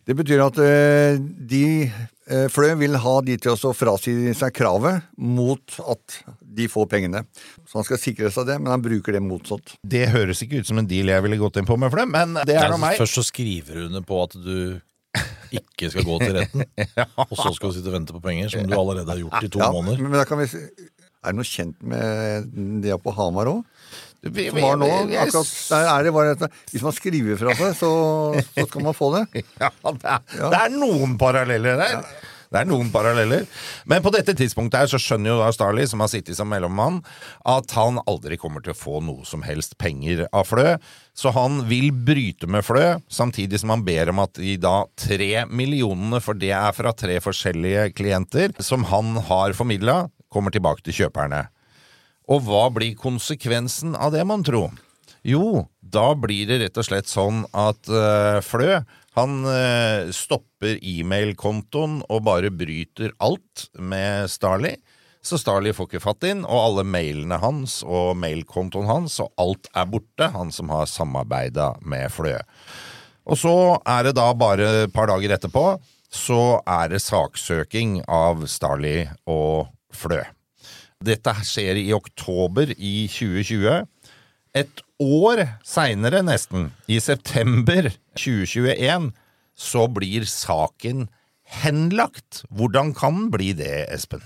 Det 0.07 0.15
betyr 0.17 0.41
at 0.43 0.57
eh, 0.63 1.17
de 1.21 1.63
eh, 1.85 2.47
Flø 2.49 2.71
vil 2.79 2.95
ha 3.03 3.15
de 3.25 3.35
til 3.41 3.53
å 3.53 3.73
frasi 3.77 4.13
seg 4.37 4.53
kravet 4.57 5.03
mot 5.21 5.75
at 5.93 6.21
de 6.41 6.65
får 6.71 6.87
pengene. 6.91 7.21
Så 7.69 7.79
han 7.79 7.85
skal 7.87 8.01
sikre 8.01 8.31
seg 8.33 8.47
det, 8.49 8.57
men 8.61 8.71
han 8.73 8.81
bruker 8.83 9.13
det 9.15 9.21
motsatt. 9.23 9.75
Det 9.85 10.07
høres 10.13 10.41
ikke 10.43 10.61
ut 10.63 10.69
som 10.71 10.81
en 10.81 10.89
deal 10.89 11.11
jeg 11.13 11.25
ville 11.27 11.37
gått 11.41 11.59
inn 11.61 11.69
på 11.69 11.77
med 11.79 11.93
Flø, 11.93 12.07
men 12.09 12.39
det 12.47 12.57
er 12.57 12.73
nå 12.73 12.79
meg. 12.81 12.97
Først 12.99 13.19
så 13.19 13.25
skriver 13.29 13.83
hun 13.85 14.01
på 14.07 14.23
at 14.25 14.35
du 14.41 14.79
ikke 15.51 15.89
skal 15.91 16.05
gå 16.07 16.17
til 16.23 16.37
retten, 16.39 16.63
og 17.29 17.35
så 17.35 17.51
skal 17.53 17.71
du 17.71 17.77
sitte 17.77 17.91
og 17.91 17.97
vente 17.97 18.15
på 18.15 18.23
penger, 18.23 18.51
som 18.53 18.63
du 18.67 18.75
allerede 18.77 19.11
har 19.11 19.19
gjort 19.19 19.43
i 19.43 19.51
to 19.51 19.59
Ja, 19.59 19.69
måneder. 19.75 19.99
men 20.05 20.15
da 20.15 20.23
kan 20.27 20.39
vi 20.39 20.47
Er 21.21 21.33
det 21.33 21.37
noe 21.37 21.45
kjent 21.45 21.81
med 21.85 22.47
det 22.81 22.95
på 23.03 23.11
Hamar 23.13 23.49
òg? 23.51 23.59
Som 24.21 24.59
var 24.61 24.75
nå, 24.77 24.89
akkurat 25.17 25.53
der 25.71 25.87
er 25.89 26.03
det 26.05 26.11
bare 26.13 26.49
Hvis 26.69 26.83
man 26.85 26.93
skriver 26.93 27.39
fra 27.39 27.55
seg, 27.57 27.71
så, 27.79 27.93
så 28.53 28.67
skal 28.67 28.85
man 28.85 28.97
få 28.97 29.13
det. 29.15 29.23
Ja, 29.63 29.71
det 29.87 30.11
er, 30.13 30.27
det 30.43 30.59
er 30.59 30.75
noen 30.75 31.17
paralleller 31.21 31.79
der. 31.81 32.03
Det 32.51 32.59
er 32.59 32.67
noen 32.67 32.89
paralleller. 32.91 33.45
Men 33.87 34.03
på 34.03 34.11
dette 34.11 34.33
tidspunktet 34.35 34.81
her 34.81 34.89
så 34.91 34.99
skjønner 34.99 35.31
jo 35.31 35.37
da 35.39 35.47
Starley, 35.55 35.87
som 35.87 36.03
har 36.03 36.09
sittet 36.11 36.35
som 36.35 36.49
mellommann, 36.51 36.97
at 37.47 37.71
han 37.77 38.01
aldri 38.03 38.35
kommer 38.41 38.63
til 38.65 38.73
å 38.73 38.77
få 38.77 38.99
noe 39.07 39.23
som 39.27 39.45
helst 39.47 39.77
penger 39.79 40.25
av 40.35 40.49
Flø. 40.49 40.73
Så 41.15 41.31
han 41.31 41.61
vil 41.69 41.93
bryte 41.95 42.49
med 42.51 42.65
Flø, 42.67 42.97
samtidig 43.07 43.61
som 43.63 43.71
han 43.71 43.85
ber 43.87 44.11
om 44.11 44.19
at 44.25 44.35
de 44.35 44.57
da 44.59 44.81
tre 44.99 45.45
millionene, 45.47 46.19
for 46.23 46.35
det 46.35 46.51
er 46.57 46.75
fra 46.75 46.91
tre 46.91 47.21
forskjellige 47.23 47.87
klienter, 47.95 48.51
som 48.59 48.83
han 48.91 49.15
har 49.31 49.55
formidla, 49.55 50.03
kommer 50.31 50.51
tilbake 50.51 50.83
til 50.83 51.05
kjøperne. 51.05 51.45
Og 52.31 52.45
hva 52.47 52.69
blir 52.71 52.95
konsekvensen 52.95 53.97
av 53.99 54.13
det, 54.15 54.23
mon 54.27 54.43
tro? 54.45 54.69
Jo, 55.27 55.67
da 55.83 56.13
blir 56.17 56.47
det 56.49 56.61
rett 56.63 56.79
og 56.79 56.87
slett 56.87 57.09
sånn 57.11 57.43
at 57.51 57.89
uh, 57.91 58.39
Flø 58.45 58.79
han 59.17 59.43
uh, 59.43 60.07
stopper 60.15 60.79
e-mail-kontoen 60.79 61.99
og 62.07 62.23
bare 62.29 62.53
bryter 62.55 63.11
alt 63.19 63.67
med 63.75 64.31
Starley. 64.31 64.79
Så 65.21 65.37
Starley 65.37 65.75
får 65.75 65.89
ikke 65.89 66.03
fatt 66.07 66.25
inn, 66.25 66.45
og 66.47 66.63
alle 66.63 66.87
mailene 66.87 67.37
hans 67.43 67.81
og 67.83 68.15
mailkontoen 68.17 68.87
hans, 68.89 69.19
og 69.21 69.29
alt 69.41 69.67
er 69.77 69.89
borte, 69.91 70.31
han 70.33 70.55
som 70.55 70.71
har 70.73 70.89
samarbeida 70.89 71.73
med 71.83 72.07
Flø. 72.15 72.39
Og 73.29 73.37
så 73.37 73.55
er 73.85 74.07
det 74.07 74.15
da 74.17 74.31
bare 74.33 74.71
et 74.87 74.95
par 74.95 75.11
dager 75.11 75.35
etterpå, 75.35 75.65
så 76.11 76.41
er 76.65 76.95
det 76.95 77.03
saksøking 77.03 77.99
av 78.09 78.47
Starley 78.49 79.05
og 79.29 79.69
Flø. 79.93 80.23
Dette 81.01 81.33
skjer 81.47 81.79
i 81.81 81.89
oktober 81.95 82.73
i 82.77 83.07
2020. 83.09 83.87
Et 84.61 84.83
år 85.01 85.45
seinere, 85.65 86.21
nesten, 86.25 86.69
i 86.91 86.99
september 87.01 87.89
2021, 88.19 89.09
så 89.57 89.87
blir 89.89 90.27
saken 90.29 91.07
henlagt. 91.61 92.43
Hvordan 92.53 92.93
kan 92.97 93.17
den 93.17 93.31
bli 93.33 93.51
det, 93.57 93.87
Espen? 93.93 94.23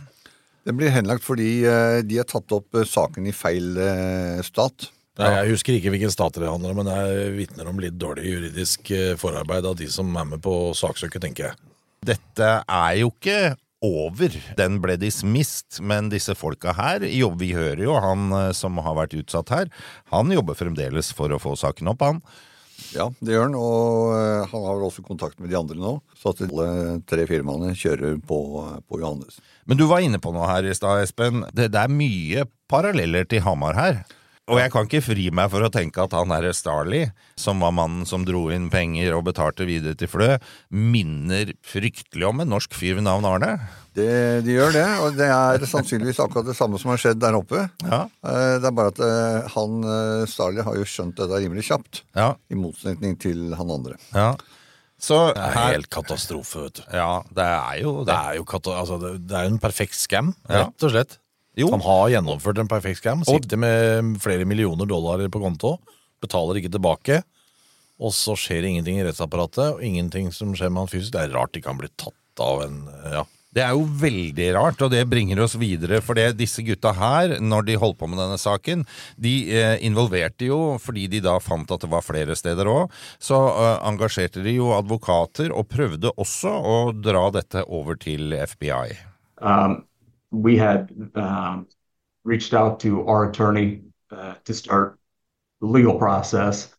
Den 0.66 0.80
blir 0.80 0.94
henlagt 0.94 1.26
fordi 1.26 1.62
eh, 1.70 2.02
de 2.06 2.20
har 2.20 2.28
tatt 2.30 2.54
opp 2.56 2.74
eh, 2.76 2.88
saken 2.90 3.30
i 3.30 3.34
feil 3.36 3.76
eh, 3.78 4.42
stat. 4.46 4.90
Nei, 5.22 5.30
jeg 5.32 5.54
husker 5.54 5.78
ikke 5.78 5.94
hvilken 5.94 6.12
stat 6.12 6.36
det 6.42 6.50
handler 6.50 6.74
om, 6.74 6.82
men 6.82 6.90
jeg 6.92 7.36
vitner 7.38 7.70
om 7.72 7.78
litt 7.80 7.96
dårlig 7.96 8.26
juridisk 8.34 8.90
forarbeid 9.22 9.64
av 9.70 9.78
de 9.80 9.88
som 9.88 10.10
er 10.12 10.26
med 10.28 10.42
på 10.44 10.74
saksøket, 10.76 11.24
tenker 11.24 11.48
jeg. 11.48 11.70
Dette 12.10 12.50
er 12.60 12.98
jo 13.00 13.14
ikke 13.14 13.54
over. 13.86 14.34
Den 14.58 14.80
ble 14.84 14.98
dismissed, 15.02 15.80
men 15.82 16.10
disse 16.14 16.36
folka 16.38 16.74
her 16.78 17.06
jobber, 17.08 17.40
Vi 17.46 17.54
hører 17.56 17.84
jo 17.86 17.96
han 18.02 18.32
eh, 18.34 18.52
som 18.58 18.82
har 18.82 18.98
vært 18.98 19.16
utsatt 19.20 19.54
her. 19.54 19.72
Han 20.14 20.34
jobber 20.34 20.58
fremdeles 20.58 21.14
for 21.16 21.32
å 21.32 21.42
få 21.42 21.56
saken 21.60 21.94
opp, 21.94 22.04
han. 22.06 22.22
Ja, 22.96 23.08
det 23.24 23.36
gjør 23.36 23.48
han, 23.48 23.56
og 23.60 24.12
eh, 24.16 24.50
han 24.52 24.66
har 24.68 24.78
vel 24.78 24.88
også 24.90 25.06
kontakt 25.06 25.40
med 25.40 25.52
de 25.52 25.60
andre 25.60 25.80
nå. 25.80 25.96
Så 26.20 26.34
at 26.34 26.44
alle 26.48 27.00
tre 27.08 27.26
firmaene 27.30 27.76
kjører 27.78 28.20
på, 28.28 28.40
på 28.88 29.00
Johannes. 29.02 29.40
Men 29.66 29.80
du 29.80 29.88
var 29.90 30.04
inne 30.04 30.20
på 30.22 30.34
noe 30.36 30.50
her 30.50 30.68
i 30.68 30.76
stad, 30.76 31.04
Espen. 31.06 31.46
Det, 31.56 31.70
det 31.74 31.82
er 31.86 31.92
mye 31.92 32.46
paralleller 32.72 33.28
til 33.30 33.44
Hamar 33.46 33.80
her. 33.80 34.04
Og 34.46 34.60
jeg 34.62 34.70
kan 34.70 34.86
ikke 34.86 35.00
fri 35.02 35.24
meg 35.34 35.50
for 35.50 35.66
å 35.66 35.72
tenke 35.74 36.04
at 36.04 36.12
han 36.14 36.30
herre 36.30 36.52
Starley, 36.54 37.08
som 37.40 37.64
var 37.66 37.72
mannen 37.74 38.04
som 38.06 38.22
dro 38.28 38.44
inn 38.54 38.68
penger 38.70 39.16
og 39.18 39.24
betalte 39.26 39.66
videre 39.66 39.98
til 39.98 40.12
Flø, 40.12 40.36
minner 40.70 41.50
fryktelig 41.66 42.28
om 42.28 42.44
en 42.44 42.52
norsk 42.54 42.76
fyr 42.78 43.00
ved 43.00 43.08
navn 43.08 43.26
Arne. 43.26 43.56
Det, 43.98 44.06
de 44.46 44.54
gjør 44.58 44.76
det, 44.76 44.86
og 45.02 45.18
det 45.18 45.32
er 45.34 45.66
sannsynligvis 45.66 46.20
akkurat 46.22 46.46
det 46.46 46.56
samme 46.60 46.78
som 46.78 46.92
har 46.94 47.02
skjedd 47.02 47.18
der 47.24 47.40
oppe. 47.40 47.64
Ja. 47.88 48.04
Eh, 48.22 48.60
Det 48.62 48.70
er 48.70 48.76
bare 48.78 48.94
at 48.94 49.02
eh, 49.02 49.50
han 49.56 49.80
eh, 49.82 50.26
Starley 50.30 50.62
har 50.68 50.78
jo 50.78 50.86
skjønt 50.94 51.18
dette 51.18 51.42
rimelig 51.42 51.66
kjapt, 51.72 52.04
Ja, 52.14 52.36
i 52.52 52.60
motsetning 52.60 53.18
til 53.18 53.48
han 53.58 53.72
andre. 53.80 53.98
ja. 54.14 54.36
Så 55.06 55.18
Det 55.36 55.42
er 55.44 55.52
her 55.58 55.74
helt 55.74 55.90
katastrofe, 55.92 56.62
vet 56.70 56.78
du. 56.80 56.84
Ja, 56.96 57.18
det 57.36 57.44
er 57.44 57.82
jo 57.82 57.98
Det 58.06 58.08
det. 58.08 58.16
er 58.16 58.38
jo 58.38 58.46
kata 58.48 58.78
altså, 58.80 58.96
det, 59.02 59.10
det 59.28 59.36
er 59.36 59.44
jo 59.50 59.52
en 59.52 59.60
perfekt 59.60 59.98
scam, 60.00 60.30
rett 60.48 60.86
og 60.88 60.94
slett. 60.94 61.18
Jo. 61.56 61.70
Han 61.72 61.84
har 61.86 62.10
gjennomført 62.16 62.60
en 62.60 62.72
perfekt 62.72 63.00
scam, 63.00 63.24
sitter 63.28 63.60
med 63.60 64.18
flere 64.24 64.48
millioner 64.48 64.90
dollar 64.90 65.24
på 65.32 65.42
konto, 65.44 65.78
betaler 66.24 66.60
ikke 66.60 66.74
tilbake, 66.74 67.22
og 67.96 68.12
så 68.16 68.36
skjer 68.40 68.68
ingenting 68.68 69.00
i 69.00 69.06
rettsapparatet, 69.08 69.78
og 69.78 69.86
ingenting 69.86 70.34
som 70.36 70.52
skjer 70.56 70.74
med 70.74 70.84
han 70.84 70.92
fysisk. 70.92 71.14
Det 71.16 71.24
er 71.24 71.36
rart 71.38 71.56
ikke 71.56 71.72
han 71.72 71.80
blir 71.80 71.96
tatt 71.96 72.44
av 72.44 72.66
en 72.68 72.84
Ja. 73.14 73.24
Det 73.56 73.64
er 73.64 73.72
jo 73.72 73.86
veldig 73.88 74.50
rart, 74.58 74.82
og 74.84 74.92
det 74.92 75.06
bringer 75.08 75.40
oss 75.46 75.54
videre. 75.56 76.02
For 76.04 76.18
det 76.18 76.34
disse 76.36 76.60
gutta 76.68 76.92
her, 76.92 77.38
når 77.40 77.70
de 77.70 77.78
holdt 77.80 77.98
på 78.02 78.10
med 78.12 78.20
denne 78.20 78.36
saken, 78.36 78.84
de 79.16 79.32
eh, 79.48 79.78
involverte 79.88 80.50
jo, 80.50 80.76
fordi 80.84 81.06
de 81.14 81.22
da 81.24 81.38
fant 81.40 81.72
at 81.72 81.86
det 81.86 81.92
var 81.94 82.04
flere 82.04 82.36
steder 82.36 82.68
òg, 82.68 82.92
så 83.16 83.40
eh, 83.54 83.78
engasjerte 83.88 84.44
de 84.44 84.58
jo 84.58 84.74
advokater 84.76 85.56
og 85.56 85.70
prøvde 85.72 86.12
også 86.20 86.52
å 86.52 86.78
dra 87.00 87.30
dette 87.32 87.64
over 87.72 87.96
til 87.96 88.36
FBI. 88.44 88.98
um, 89.40 89.80
we 90.32 90.58
had 90.58 90.92
um, 91.16 91.68
reached 92.24 92.54
out 92.54 92.80
to 92.82 93.08
our 93.08 93.30
attorney 93.30 93.82
uh, 94.12 94.36
to 94.44 94.54
start 94.54 95.00
the 95.62 95.68
legal 95.68 95.98
process. 95.98 96.74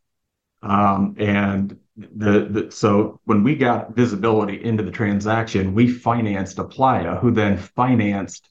Um, 0.63 1.17
and 1.19 1.79
the, 1.97 2.47
the 2.51 2.71
so 2.71 3.21
when 3.25 3.43
we 3.43 3.55
got 3.55 3.95
visibility 3.95 4.63
into 4.63 4.83
the 4.83 4.91
transaction, 4.91 5.75
we 5.75 5.89
financed 5.89 6.59
Aplaya, 6.59 7.21
who 7.21 7.31
then 7.31 7.57
financed 7.57 8.49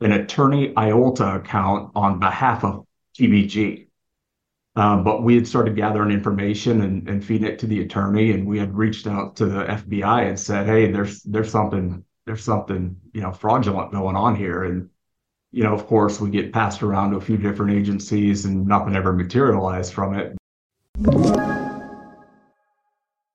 an 0.00 0.12
attorney 0.12 0.74
IOLTA 0.74 1.36
account 1.36 1.92
on 1.94 2.18
behalf 2.18 2.64
of 2.64 2.84
TBG. 3.18 3.86
Um, 4.76 5.04
but 5.04 5.22
we 5.22 5.36
had 5.36 5.46
started 5.46 5.76
gathering 5.76 6.10
information 6.10 6.80
and, 6.82 7.08
and 7.08 7.24
feeding 7.24 7.46
it 7.46 7.60
to 7.60 7.66
the 7.66 7.80
attorney, 7.80 8.32
and 8.32 8.44
we 8.44 8.58
had 8.58 8.76
reached 8.76 9.06
out 9.06 9.36
to 9.36 9.46
the 9.46 9.64
FBI 9.64 10.28
and 10.28 10.38
said, 10.38 10.66
"Hey, 10.66 10.90
there's 10.90 11.22
there's 11.22 11.50
something 11.50 12.04
there's 12.26 12.44
something 12.44 12.96
you 13.12 13.20
know 13.20 13.32
fraudulent 13.32 13.92
going 13.92 14.16
on 14.16 14.36
here." 14.36 14.64
And 14.64 14.88
you 15.52 15.62
know, 15.62 15.74
of 15.74 15.86
course, 15.86 16.20
we 16.20 16.30
get 16.30 16.52
passed 16.52 16.82
around 16.82 17.12
to 17.12 17.16
a 17.16 17.20
few 17.20 17.36
different 17.36 17.72
agencies, 17.72 18.44
and 18.44 18.66
nothing 18.66 18.96
ever 18.96 19.12
materialized 19.12 19.92
from 19.94 20.14
it. 20.14 20.36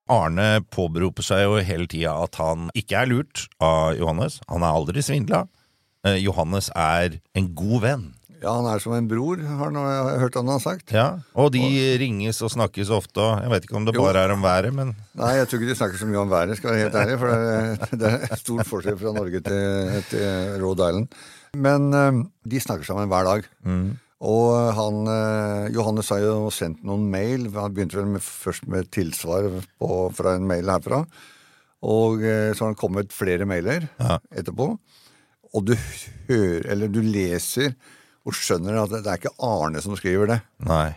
Arne 0.10 0.62
påberoper 0.74 1.22
seg 1.22 1.44
jo 1.46 1.60
hele 1.62 1.86
tida 1.88 2.16
at 2.26 2.40
han 2.42 2.70
ikke 2.74 2.98
er 2.98 3.10
lurt 3.12 3.46
av 3.62 3.94
Johannes. 4.00 4.40
Han 4.50 4.66
er 4.66 4.74
aldri 4.74 5.04
svindla. 5.06 5.46
Eh, 6.04 6.18
Johannes 6.24 6.72
er 6.76 7.20
en 7.38 7.52
god 7.56 7.82
venn. 7.86 8.06
Ja, 8.40 8.54
han 8.56 8.68
er 8.72 8.80
som 8.80 8.94
en 8.96 9.08
bror, 9.10 9.42
har 9.44 9.72
jeg 9.76 10.04
har 10.08 10.20
hørt 10.22 10.38
han 10.40 10.48
har 10.48 10.62
sagt. 10.64 10.92
Ja, 10.96 11.08
Og 11.36 11.52
de 11.52 11.60
ringes 12.00 12.40
og 12.46 12.52
snakkes 12.54 12.90
ofte. 12.96 13.20
og 13.20 13.42
Jeg 13.44 13.52
vet 13.52 13.66
ikke 13.68 13.76
om 13.76 13.86
det 13.86 13.96
Jo. 13.96 14.04
bare 14.06 14.24
er 14.24 14.32
om 14.32 14.42
været, 14.42 14.74
men 14.74 14.96
Nei, 15.20 15.34
jeg 15.36 15.48
tror 15.50 15.60
ikke 15.60 15.72
de 15.74 15.76
snakker 15.76 15.98
så 16.00 16.08
mye 16.08 16.22
om 16.22 16.30
været, 16.32 16.56
skal 16.58 16.72
jeg 16.72 16.78
være 16.78 16.86
helt 16.88 16.96
ærlig. 17.02 17.18
For 17.20 17.28
det 17.28 17.50
er, 17.50 17.98
det 18.00 18.32
er 18.32 18.36
stor 18.40 18.64
forskjell 18.64 18.98
fra 19.02 19.14
Norge 19.14 19.42
til, 19.44 20.04
til 20.10 20.64
Rhode 20.64 20.88
Island. 20.88 21.08
Men 21.58 21.90
eh, 21.94 22.22
de 22.48 22.60
snakker 22.64 22.86
sammen 22.88 23.10
hver 23.12 23.28
dag. 23.28 23.44
Og 24.20 24.74
han, 24.76 25.02
eh, 25.08 25.70
Johannes 25.76 26.10
har 26.12 26.20
jo 26.24 26.50
sendt 26.52 26.82
noen 26.88 27.10
mail. 27.12 27.50
Han 27.56 27.76
begynte 27.76 28.00
vel 28.00 28.08
med, 28.16 28.22
først 28.24 28.68
med 28.72 28.88
tilsvar 28.92 29.48
på, 29.80 29.92
fra 30.16 30.36
en 30.40 30.48
mail 30.48 30.68
herfra. 30.72 31.04
Og 31.84 32.24
eh, 32.24 32.54
så 32.56 32.64
har 32.66 32.74
han 32.74 32.80
kommet 32.80 33.12
flere 33.16 33.46
mailer 33.48 33.88
etterpå. 34.32 34.74
Og 35.56 35.66
du 35.66 35.76
hører, 36.30 36.68
eller 36.72 36.88
du 36.92 37.00
leser 37.04 37.74
og 38.30 38.38
skjønner 38.38 38.80
at 38.84 38.94
det 38.96 39.04
er 39.10 39.20
ikke 39.20 39.36
Arne 39.46 39.82
som 39.84 39.98
skriver 40.00 40.36
det. 40.36 40.40
nei. 40.70 40.88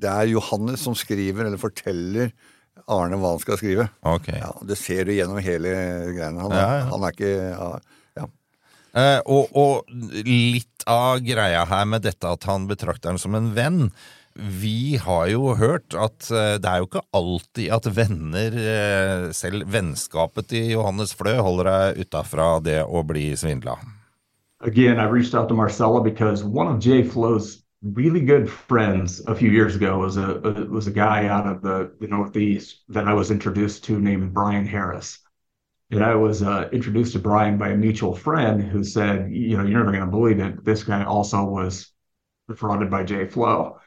Det 0.00 0.08
er 0.08 0.30
Johannes 0.30 0.80
som 0.80 0.94
skriver, 0.96 1.44
eller 1.44 1.60
forteller 1.60 2.30
Arne 2.88 3.18
hva 3.20 3.34
han 3.34 3.42
skal 3.42 3.58
skrive. 3.60 3.84
Ok. 4.08 4.30
Ja, 4.32 4.54
Det 4.64 4.78
ser 4.80 5.04
du 5.04 5.12
gjennom 5.12 5.36
hele 5.44 5.74
greiene. 6.16 6.40
Han, 6.40 6.54
Ja, 6.56 6.68
ja. 6.78 6.86
han 6.88 7.04
er 7.04 7.12
ikke. 7.12 7.80
Eh, 8.90 9.20
og, 9.30 9.52
og 9.54 9.92
litt 10.26 10.82
av 10.90 11.20
greia 11.22 11.60
her 11.70 11.84
med 11.86 12.02
dette 12.02 12.26
at 12.26 12.42
han 12.48 12.64
betrakter 12.66 13.12
ham 13.12 13.20
som 13.22 13.36
en 13.38 13.52
venn 13.54 13.92
Vi 14.34 14.96
har 14.98 15.28
jo 15.30 15.52
hørt 15.60 15.94
at 15.94 16.26
eh, 16.34 16.56
det 16.58 16.66
er 16.66 16.80
jo 16.82 16.88
ikke 16.88 17.04
alltid 17.14 17.70
at 17.76 17.86
venner, 17.94 18.56
eh, 18.58 19.28
selv 19.36 19.68
vennskapet 19.70 20.48
til 20.50 20.72
Johannes 20.72 21.14
Flø, 21.14 21.36
holder 21.38 21.70
deg 21.70 22.02
utafra 22.08 22.56
det 22.64 22.80
å 22.82 23.04
bli 23.06 23.28
svindla. 23.38 23.76
Again, 24.60 24.98
I 24.98 25.04
reached 25.04 25.34
out 25.34 25.48
to 25.48 25.54
Marcella 25.54 26.02
because 26.02 26.44
one 26.44 26.68
of 26.68 26.80
Jay 26.80 27.02
Flo's 27.02 27.62
really 27.82 28.20
good 28.20 28.50
friends 28.50 29.20
a 29.26 29.34
few 29.34 29.50
years 29.50 29.74
ago 29.74 29.98
was 29.98 30.16
a 30.16 30.38
was 30.70 30.86
a 30.86 30.92
guy 30.92 31.26
out 31.26 31.46
of 31.46 31.62
the, 31.62 31.94
the 32.00 32.06
Northeast 32.06 32.82
that 32.88 33.08
I 33.08 33.14
was 33.14 33.30
introduced 33.30 33.84
to 33.84 33.98
named 33.98 34.34
Brian 34.34 34.66
Harris. 34.66 35.18
And 35.90 36.04
I 36.04 36.14
was 36.14 36.42
uh, 36.42 36.68
introduced 36.72 37.14
to 37.14 37.18
Brian 37.18 37.58
by 37.58 37.70
a 37.70 37.76
mutual 37.76 38.14
friend 38.14 38.62
who 38.62 38.84
said, 38.84 39.32
you 39.32 39.56
know, 39.56 39.64
you're 39.64 39.80
never 39.80 39.90
going 39.90 40.04
to 40.04 40.10
believe 40.10 40.38
it. 40.38 40.64
This 40.64 40.84
guy 40.84 41.02
also 41.04 41.44
was 41.44 41.90
defrauded 42.48 42.90
by 42.90 43.02
Jay 43.02 43.26
Flo. 43.26 43.80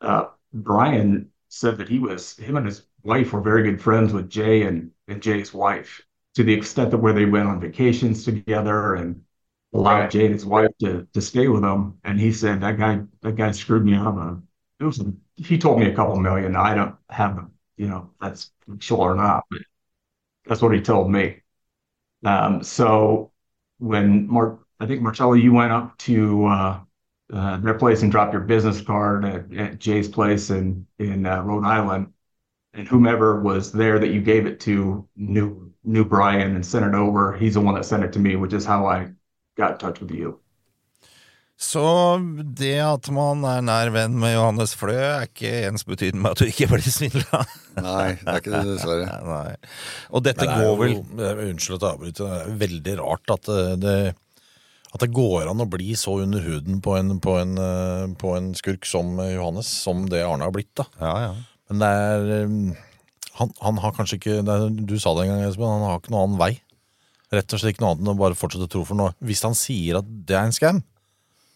Uh, 0.00 0.26
Brian 0.54 1.30
said 1.48 1.76
that 1.78 1.88
he 1.88 1.98
was 1.98 2.36
him 2.36 2.56
and 2.56 2.66
his 2.66 2.86
wife 3.02 3.32
were 3.32 3.42
very 3.42 3.64
good 3.64 3.82
friends 3.82 4.12
with 4.12 4.30
Jay 4.30 4.62
and, 4.62 4.90
and 5.06 5.20
Jay's 5.20 5.52
wife 5.52 6.02
to 6.36 6.44
the 6.44 6.54
extent 6.54 6.90
that 6.90 6.98
where 6.98 7.12
they 7.12 7.26
went 7.26 7.48
on 7.48 7.60
vacations 7.60 8.24
together 8.24 8.94
and 8.94 9.23
allowed 9.74 10.00
Right. 10.00 10.10
Jay 10.10 10.24
and 10.26 10.34
his 10.34 10.46
wife 10.46 10.70
to 10.80 11.06
to 11.12 11.20
stay 11.22 11.48
with 11.48 11.64
him. 11.64 11.98
And 12.04 12.20
he 12.20 12.32
said 12.32 12.60
that 12.62 12.78
guy 12.78 13.02
that 13.22 13.36
guy 13.36 13.52
screwed 13.52 13.84
me 13.84 13.94
out 13.94 14.18
of 14.18 14.42
it 14.80 14.84
was 14.84 15.02
he 15.36 15.58
told 15.58 15.80
me 15.80 15.86
a 15.86 15.94
couple 15.96 16.16
million. 16.18 16.56
I 16.56 16.74
don't 16.74 16.96
have 17.10 17.36
them. 17.36 17.52
you 17.76 17.88
know 17.88 18.10
that's 18.20 18.52
sure 18.80 18.98
or 19.12 19.14
not, 19.16 19.44
but 19.50 19.60
that's 20.46 20.62
what 20.62 20.74
he 20.74 20.80
told 20.80 21.10
me. 21.10 21.42
Um, 22.24 22.62
so 22.62 23.32
when 23.78 24.28
Mark, 24.28 24.60
I 24.80 24.86
think 24.86 25.02
Marcello, 25.02 25.34
you 25.34 25.52
went 25.52 25.72
up 25.72 25.96
to 25.98 26.46
uh, 26.46 26.80
uh, 27.32 27.56
their 27.58 27.74
place 27.74 28.02
and 28.02 28.10
dropped 28.12 28.32
your 28.32 28.42
business 28.42 28.80
card 28.80 29.24
at, 29.24 29.52
at 29.54 29.78
Jay's 29.80 30.08
place 30.08 30.50
in 30.50 30.86
in 30.98 31.26
uh, 31.26 31.42
Rhode 31.42 31.64
Island, 31.64 32.12
and 32.74 32.88
whomever 32.88 33.40
was 33.42 33.72
there 33.72 33.98
that 34.00 34.08
you 34.10 34.22
gave 34.22 34.46
it 34.46 34.60
to 34.62 35.08
knew 35.16 35.72
knew 35.84 36.04
Brian 36.04 36.54
and 36.56 36.66
sent 36.66 36.86
it 36.86 36.94
over. 36.94 37.34
He's 37.36 37.54
the 37.54 37.62
one 37.62 37.74
that 37.76 37.84
sent 37.86 38.04
it 38.04 38.12
to 38.14 38.18
me, 38.20 38.36
which 38.36 38.52
is 38.54 38.64
how 38.66 38.86
I 38.86 39.12
got 39.56 39.76
in 39.76 39.78
touch 39.78 40.02
with 40.02 40.14
you. 40.14 40.38
Så 41.60 41.80
det 42.58 42.80
at 42.82 43.06
man 43.14 43.44
er 43.46 43.60
nær 43.62 43.92
venn 43.94 44.16
med 44.18 44.34
Johannes 44.34 44.72
Flø, 44.76 44.96
er 44.98 45.28
ikke 45.28 45.52
ensbetydende 45.68 46.24
med 46.24 46.34
at 46.34 46.42
du 46.42 46.50
ikke 46.50 46.66
blir 46.72 46.82
svindla. 46.82 47.44
Nei, 47.78 48.08
det 48.18 48.32
er 48.32 48.40
ikke 48.40 48.52
det, 48.56 48.62
dessverre. 48.72 49.20
Nei. 49.30 49.54
Og 50.10 50.24
dette 50.26 50.48
det 50.48 50.58
går 50.58 50.74
vel 50.80 50.96
jo, 50.96 51.04
Unnskyld 51.46 51.78
at 51.78 51.86
jeg 51.86 51.94
avbryter. 51.94 52.26
Det 52.26 52.40
er 52.40 52.58
veldig 52.64 52.96
rart 53.00 53.34
at 53.36 53.50
det, 53.50 53.62
det, 53.84 53.94
at 54.90 55.04
det 55.06 55.10
går 55.14 55.48
an 55.52 55.62
å 55.62 55.68
bli 55.70 55.94
så 55.98 56.18
under 56.24 56.42
huden 56.42 56.82
på 56.84 56.98
en, 56.98 57.16
på 57.22 57.38
en, 57.38 57.54
eh, 57.62 58.04
på 58.18 58.34
en 58.34 58.50
skurk 58.58 58.90
som 58.90 59.14
Johannes, 59.22 59.70
som 59.86 60.04
det 60.10 60.24
Arne 60.26 60.50
har 60.50 60.54
blitt. 60.54 60.74
da. 60.82 60.88
Ja, 60.98 61.14
ja. 61.28 61.32
Men 61.70 61.80
det 61.80 61.92
er 62.02 62.34
eh, 62.40 62.82
Han, 63.38 63.50
han 63.62 63.78
har 63.82 63.94
kanskje 63.96 64.18
ikke 64.20 64.42
det 64.46 64.54
er, 64.54 64.68
Du 64.86 64.98
sa 64.98 65.14
det 65.14 65.24
en 65.24 65.32
gang, 65.32 65.46
Espen, 65.46 65.70
han 65.70 65.86
har 65.86 66.02
ikke 66.02 66.12
noen 66.14 66.28
annen 66.28 66.42
vei. 66.42 66.52
Rett 67.34 67.54
og 67.54 67.60
slett 67.60 67.74
ikke 67.74 67.84
noe 67.84 67.94
annet 67.94 68.06
enn 68.06 68.14
å 68.14 68.18
bare 68.20 68.38
fortsette 68.38 68.68
å 68.68 68.74
tro 68.76 68.84
for 68.88 68.98
noe. 68.98 69.14
Hvis 69.24 69.44
han 69.46 69.56
sier 69.58 70.00
at 70.00 70.10
det 70.28 70.36
er 70.38 70.48
en 70.48 70.56
scam, 70.56 70.82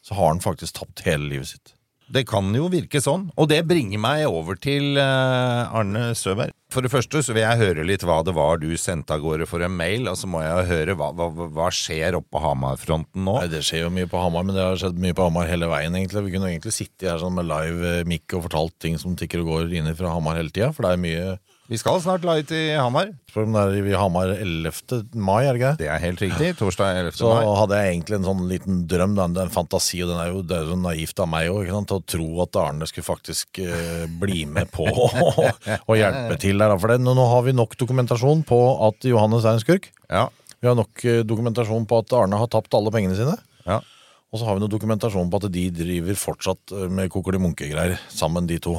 så 0.04 0.16
har 0.18 0.32
han 0.32 0.44
faktisk 0.44 0.78
tapt 0.80 1.04
hele 1.06 1.28
livet 1.30 1.52
sitt. 1.54 1.74
Det 2.08 2.22
kan 2.24 2.46
jo 2.56 2.70
virke 2.72 3.02
sånn, 3.04 3.26
og 3.36 3.50
det 3.50 3.58
bringer 3.68 4.00
meg 4.00 4.22
over 4.32 4.56
til 4.56 4.96
eh, 4.96 5.74
Arne 5.76 6.14
Søberg. 6.16 6.54
For 6.72 6.84
det 6.84 6.90
første 6.92 7.20
så 7.24 7.34
vil 7.36 7.42
jeg 7.44 7.60
høre 7.60 7.84
litt 7.84 8.04
hva 8.04 8.22
det 8.24 8.32
var 8.36 8.60
du 8.62 8.70
sendte 8.80 9.12
av 9.12 9.20
gårde 9.20 9.44
for 9.48 9.60
en 9.64 9.74
mail, 9.76 10.08
og 10.08 10.16
så 10.16 10.28
må 10.28 10.40
jeg 10.40 10.70
høre 10.70 10.96
hva, 10.96 11.10
hva, 11.16 11.28
hva 11.52 11.68
skjer 11.72 12.16
oppe 12.16 12.32
på 12.32 12.40
Hamar-fronten 12.44 13.28
nå. 13.28 13.34
Nei, 13.42 13.50
Det 13.52 13.60
skjer 13.66 13.84
jo 13.84 13.92
mye 13.92 14.08
på 14.08 14.22
Hamar, 14.24 14.46
men 14.48 14.56
det 14.56 14.64
har 14.64 14.80
skjedd 14.80 15.00
mye 15.04 15.16
på 15.16 15.28
Hamar 15.28 15.52
hele 15.52 15.68
veien. 15.68 16.00
egentlig. 16.00 16.24
Vi 16.24 16.32
kunne 16.32 16.48
egentlig 16.48 16.72
sittet 16.78 17.10
her 17.10 17.20
sånn 17.20 17.36
med 17.36 17.48
live 17.50 17.92
mic 18.08 18.24
og 18.32 18.46
fortalt 18.48 18.78
ting 18.80 18.96
som 19.00 19.16
tikker 19.16 19.44
og 19.44 19.52
går 19.52 19.76
inn 19.76 19.92
fra 19.98 20.14
Hamar 20.16 20.40
hele 20.40 20.52
tida. 20.52 20.72
For 20.72 20.88
det 20.88 20.94
er 20.96 21.04
mye 21.04 21.36
Vi 21.68 21.76
skal 21.76 21.98
snart 22.00 22.22
live 22.24 22.46
til 22.48 22.70
Hamar. 22.80 23.10
Spør 23.28 23.44
om 23.44 23.52
det 23.52 23.62
er 23.76 23.88
i 23.90 23.96
Hamar 24.00 24.30
11. 24.32 25.02
mai, 25.20 25.42
er 25.44 25.52
det 25.52 25.58
ikke 25.58 25.72
det? 25.74 25.82
Det 25.82 25.90
er 25.92 26.00
helt 26.00 26.22
riktig. 26.22 26.46
Torsdag 26.56 27.00
11. 27.02 27.18
Så 27.18 27.28
mai. 27.28 27.44
hadde 27.58 27.80
jeg 27.80 27.90
egentlig 27.92 28.16
en 28.16 28.24
sånn 28.24 28.40
liten 28.48 28.78
drøm, 28.88 29.16
da, 29.18 29.26
en 29.44 29.52
fantasi, 29.52 30.00
og 30.00 30.14
den 30.14 30.22
er 30.22 30.30
jo, 30.32 30.40
det 30.48 30.56
er 30.56 30.72
jo 30.72 30.78
naivt 30.80 31.20
av 31.20 31.28
meg 31.28 31.50
òg, 31.52 31.68
å 31.68 32.00
tro 32.08 32.30
at 32.46 32.56
Arne 32.62 32.88
skulle 32.88 33.04
faktisk 33.10 33.60
eh, 33.60 34.08
bli 34.08 34.46
med 34.48 34.72
på 34.72 34.88
å 34.88 35.98
hjelpe 36.00 36.40
til 36.40 36.64
der. 36.64 36.72
For 36.80 36.94
det, 36.94 37.02
nå, 37.04 37.12
nå 37.18 37.28
har 37.34 37.44
vi 37.44 37.56
nok 37.60 37.76
dokumentasjon 37.84 38.46
på 38.48 38.62
at 38.88 39.04
Johannes 39.12 39.44
er 39.44 39.60
en 39.60 39.64
skurk. 39.66 39.92
Ja, 40.08 40.30
Vi 40.64 40.72
har 40.72 40.74
nok 40.78 41.04
eh, 41.04 41.20
dokumentasjon 41.20 41.84
på 41.84 42.00
at 42.00 42.16
Arne 42.16 42.40
har 42.40 42.48
tapt 42.48 42.72
alle 42.80 42.94
pengene 42.96 43.18
sine. 43.18 43.36
ja. 43.68 43.82
Og 44.28 44.36
så 44.40 44.44
har 44.44 44.56
vi 44.56 44.60
noe 44.60 44.68
dokumentasjon 44.68 45.30
på 45.32 45.38
at 45.40 45.46
de 45.52 45.62
driver 45.72 46.16
fortsatt 46.20 46.72
eh, 46.76 46.88
med 46.92 47.08
kokkeli-munke-greier 47.12 48.00
sammen, 48.12 48.48
de 48.48 48.58
to. 48.60 48.74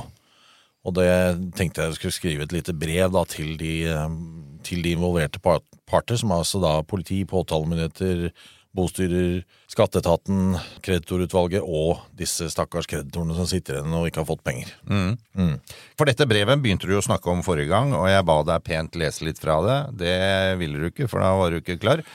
Og 0.89 0.95
det 0.97 1.09
tenkte 1.57 1.85
jeg 1.87 1.99
skulle 1.99 2.15
skrive 2.15 2.47
et 2.47 2.55
lite 2.55 2.75
brev 2.77 3.13
da, 3.13 3.25
til, 3.29 3.55
de, 3.59 3.73
eh, 3.89 4.15
til 4.65 4.85
de 4.85 4.95
involverte 4.97 5.41
parter, 5.43 6.17
som 6.19 6.33
er 6.33 6.41
altså 6.43 6.61
da 6.63 6.79
politi, 6.87 7.21
påtalemyndigheter, 7.29 8.31
bostyrer, 8.75 9.39
skatteetaten, 9.69 10.53
kreditorutvalget 10.85 11.65
og 11.65 12.03
disse 12.17 12.51
stakkars 12.53 12.85
kreditorene 12.89 13.33
som 13.37 13.47
sitter 13.49 13.79
igjen 13.79 13.95
og 13.97 14.05
ikke 14.09 14.21
har 14.21 14.29
fått 14.29 14.43
penger. 14.45 14.69
For 15.97 16.09
dette 16.09 16.27
brevet 16.29 16.61
begynte 16.61 16.89
du 16.89 16.93
å 16.97 17.05
snakke 17.05 17.31
om 17.33 17.41
forrige 17.45 17.71
gang, 17.71 17.95
og 17.97 18.05
jeg 18.11 18.27
ba 18.29 18.37
deg 18.51 18.67
pent 18.67 18.99
lese 19.01 19.25
litt 19.25 19.41
fra 19.41 19.57
det. 19.65 19.79
Det 20.03 20.13
ville 20.61 20.83
du 20.83 20.91
ikke, 20.91 21.09
for 21.09 21.25
da 21.25 21.33
var 21.39 21.49
du 21.49 21.63
ikke 21.63 21.79
klar. 21.81 22.05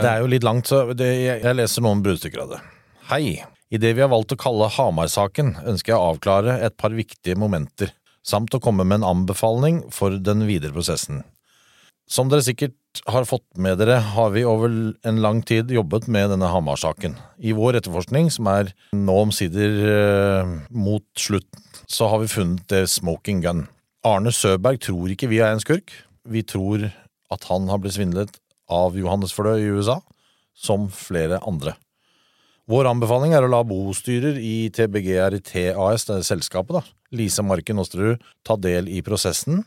Det 0.00 0.08
er 0.08 0.24
jo 0.24 0.32
litt 0.32 0.46
langt, 0.46 0.70
så 0.70 0.86
det, 0.96 1.12
jeg 1.44 1.58
leser 1.58 1.84
noen 1.84 2.02
bruddstykker 2.04 2.44
av 2.46 2.56
det. 2.56 2.64
Hei. 3.12 3.22
I 3.68 3.76
det 3.76 3.90
vi 3.98 4.00
har 4.00 4.08
valgt 4.08 4.32
å 4.32 4.40
kalle 4.40 4.70
Hamar-saken, 4.78 5.58
ønsker 5.68 5.92
jeg 5.92 6.00
å 6.00 6.12
avklare 6.14 6.54
et 6.64 6.76
par 6.80 6.94
viktige 6.96 7.36
momenter, 7.36 7.90
samt 8.26 8.54
å 8.54 8.62
komme 8.62 8.86
med 8.86 9.00
en 9.00 9.10
anbefaling 9.12 9.82
for 9.94 10.16
den 10.18 10.46
videre 10.48 10.74
prosessen. 10.74 11.22
Som 12.08 12.30
dere 12.32 12.44
sikkert 12.44 13.02
har 13.12 13.26
fått 13.28 13.44
med 13.60 13.76
dere, 13.82 13.98
har 14.14 14.30
vi 14.32 14.44
over 14.48 14.72
en 15.04 15.18
lang 15.20 15.42
tid 15.44 15.68
jobbet 15.70 16.06
med 16.08 16.30
denne 16.32 16.48
Hamar-saken. 16.48 17.18
I 17.36 17.52
vår 17.56 17.82
etterforskning, 17.82 18.30
som 18.32 18.48
er 18.48 18.72
nå 18.96 19.16
omsider 19.26 19.76
eh, 19.92 20.54
mot 20.72 21.04
slutten, 21.20 21.66
så 21.84 22.08
har 22.08 22.22
vi 22.22 22.30
funnet 22.32 22.64
det 22.72 22.86
smoking 22.88 23.42
gun. 23.44 23.66
Arne 24.08 24.32
Søberg 24.32 24.80
tror 24.86 25.12
ikke 25.12 25.28
vi 25.28 25.42
er 25.44 25.52
en 25.52 25.62
skurk. 25.62 25.92
Vi 26.24 26.44
tror 26.48 26.88
at 27.28 27.44
han 27.50 27.68
har 27.68 27.82
blitt 27.82 27.98
svindlet 27.98 28.40
av 28.72 28.96
Johannes 28.96 29.34
Flø 29.36 29.58
i 29.60 29.68
USA, 29.68 30.00
som 30.56 30.88
flere 30.92 31.42
andre. 31.44 31.76
Vår 32.68 32.84
anbefaling 32.84 33.32
er 33.32 33.46
å 33.46 33.48
la 33.48 33.62
bostyrer 33.64 34.36
i 34.44 34.68
TBGRT 34.76 35.70
AS, 35.72 36.04
det 36.04 36.18
er 36.18 36.26
selskapet, 36.26 36.76
da, 36.76 36.82
Lise 37.16 37.40
Marken 37.40 37.80
Osterud, 37.80 38.20
ta 38.44 38.58
del 38.60 38.90
i 38.92 39.00
prosessen 39.04 39.62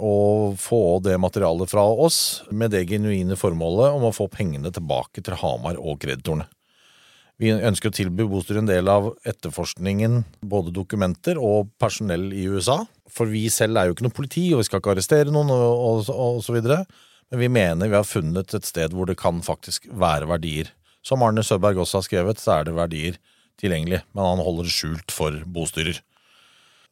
og 0.00 0.56
få 0.60 0.98
det 1.04 1.18
materialet 1.20 1.68
fra 1.68 1.84
oss 1.84 2.18
med 2.48 2.72
det 2.72 2.86
genuine 2.88 3.36
formålet 3.36 3.96
om 3.96 4.06
å 4.08 4.12
få 4.12 4.28
pengene 4.32 4.72
tilbake 4.72 5.20
til 5.24 5.36
Hamar 5.40 5.76
og 5.76 6.00
kreditorene. 6.00 6.48
Vi 7.36 7.52
ønsker 7.52 7.92
å 7.92 7.96
tilby 7.96 8.24
bostyret 8.24 8.62
en 8.62 8.70
del 8.70 8.88
av 8.88 9.10
etterforskningen, 9.28 10.22
både 10.40 10.72
dokumenter 10.72 11.36
og 11.36 11.68
personell 11.76 12.30
i 12.32 12.46
USA. 12.48 12.78
For 13.12 13.28
vi 13.28 13.50
selv 13.52 13.76
er 13.76 13.90
jo 13.90 13.96
ikke 13.96 14.06
noe 14.06 14.16
politi, 14.16 14.46
og 14.54 14.62
vi 14.62 14.68
skal 14.70 14.80
ikke 14.80 14.94
arrestere 14.94 15.34
noen, 15.34 15.52
og, 15.52 16.08
og, 16.08 16.08
og 16.08 16.40
så 16.44 16.56
videre. 16.56 16.86
Men 17.28 17.42
vi 17.42 17.52
mener 17.52 17.92
vi 17.92 17.98
har 17.98 18.08
funnet 18.08 18.56
et 18.56 18.64
sted 18.64 18.96
hvor 18.96 19.12
det 19.12 19.18
kan 19.20 19.44
faktisk 19.44 19.90
være 19.92 20.32
verdier. 20.32 20.72
Som 21.06 21.22
Arne 21.22 21.44
Søberg 21.46 21.78
også 21.78 22.00
har 22.00 22.06
skrevet, 22.08 22.42
så 22.42 22.56
er 22.56 22.66
det 22.66 22.74
verdier 22.76 23.18
tilgjengelig, 23.60 24.02
men 24.12 24.26
han 24.26 24.42
holder 24.42 24.66
det 24.66 24.74
skjult 24.74 25.14
for 25.14 25.38
bostyrer. 25.54 26.00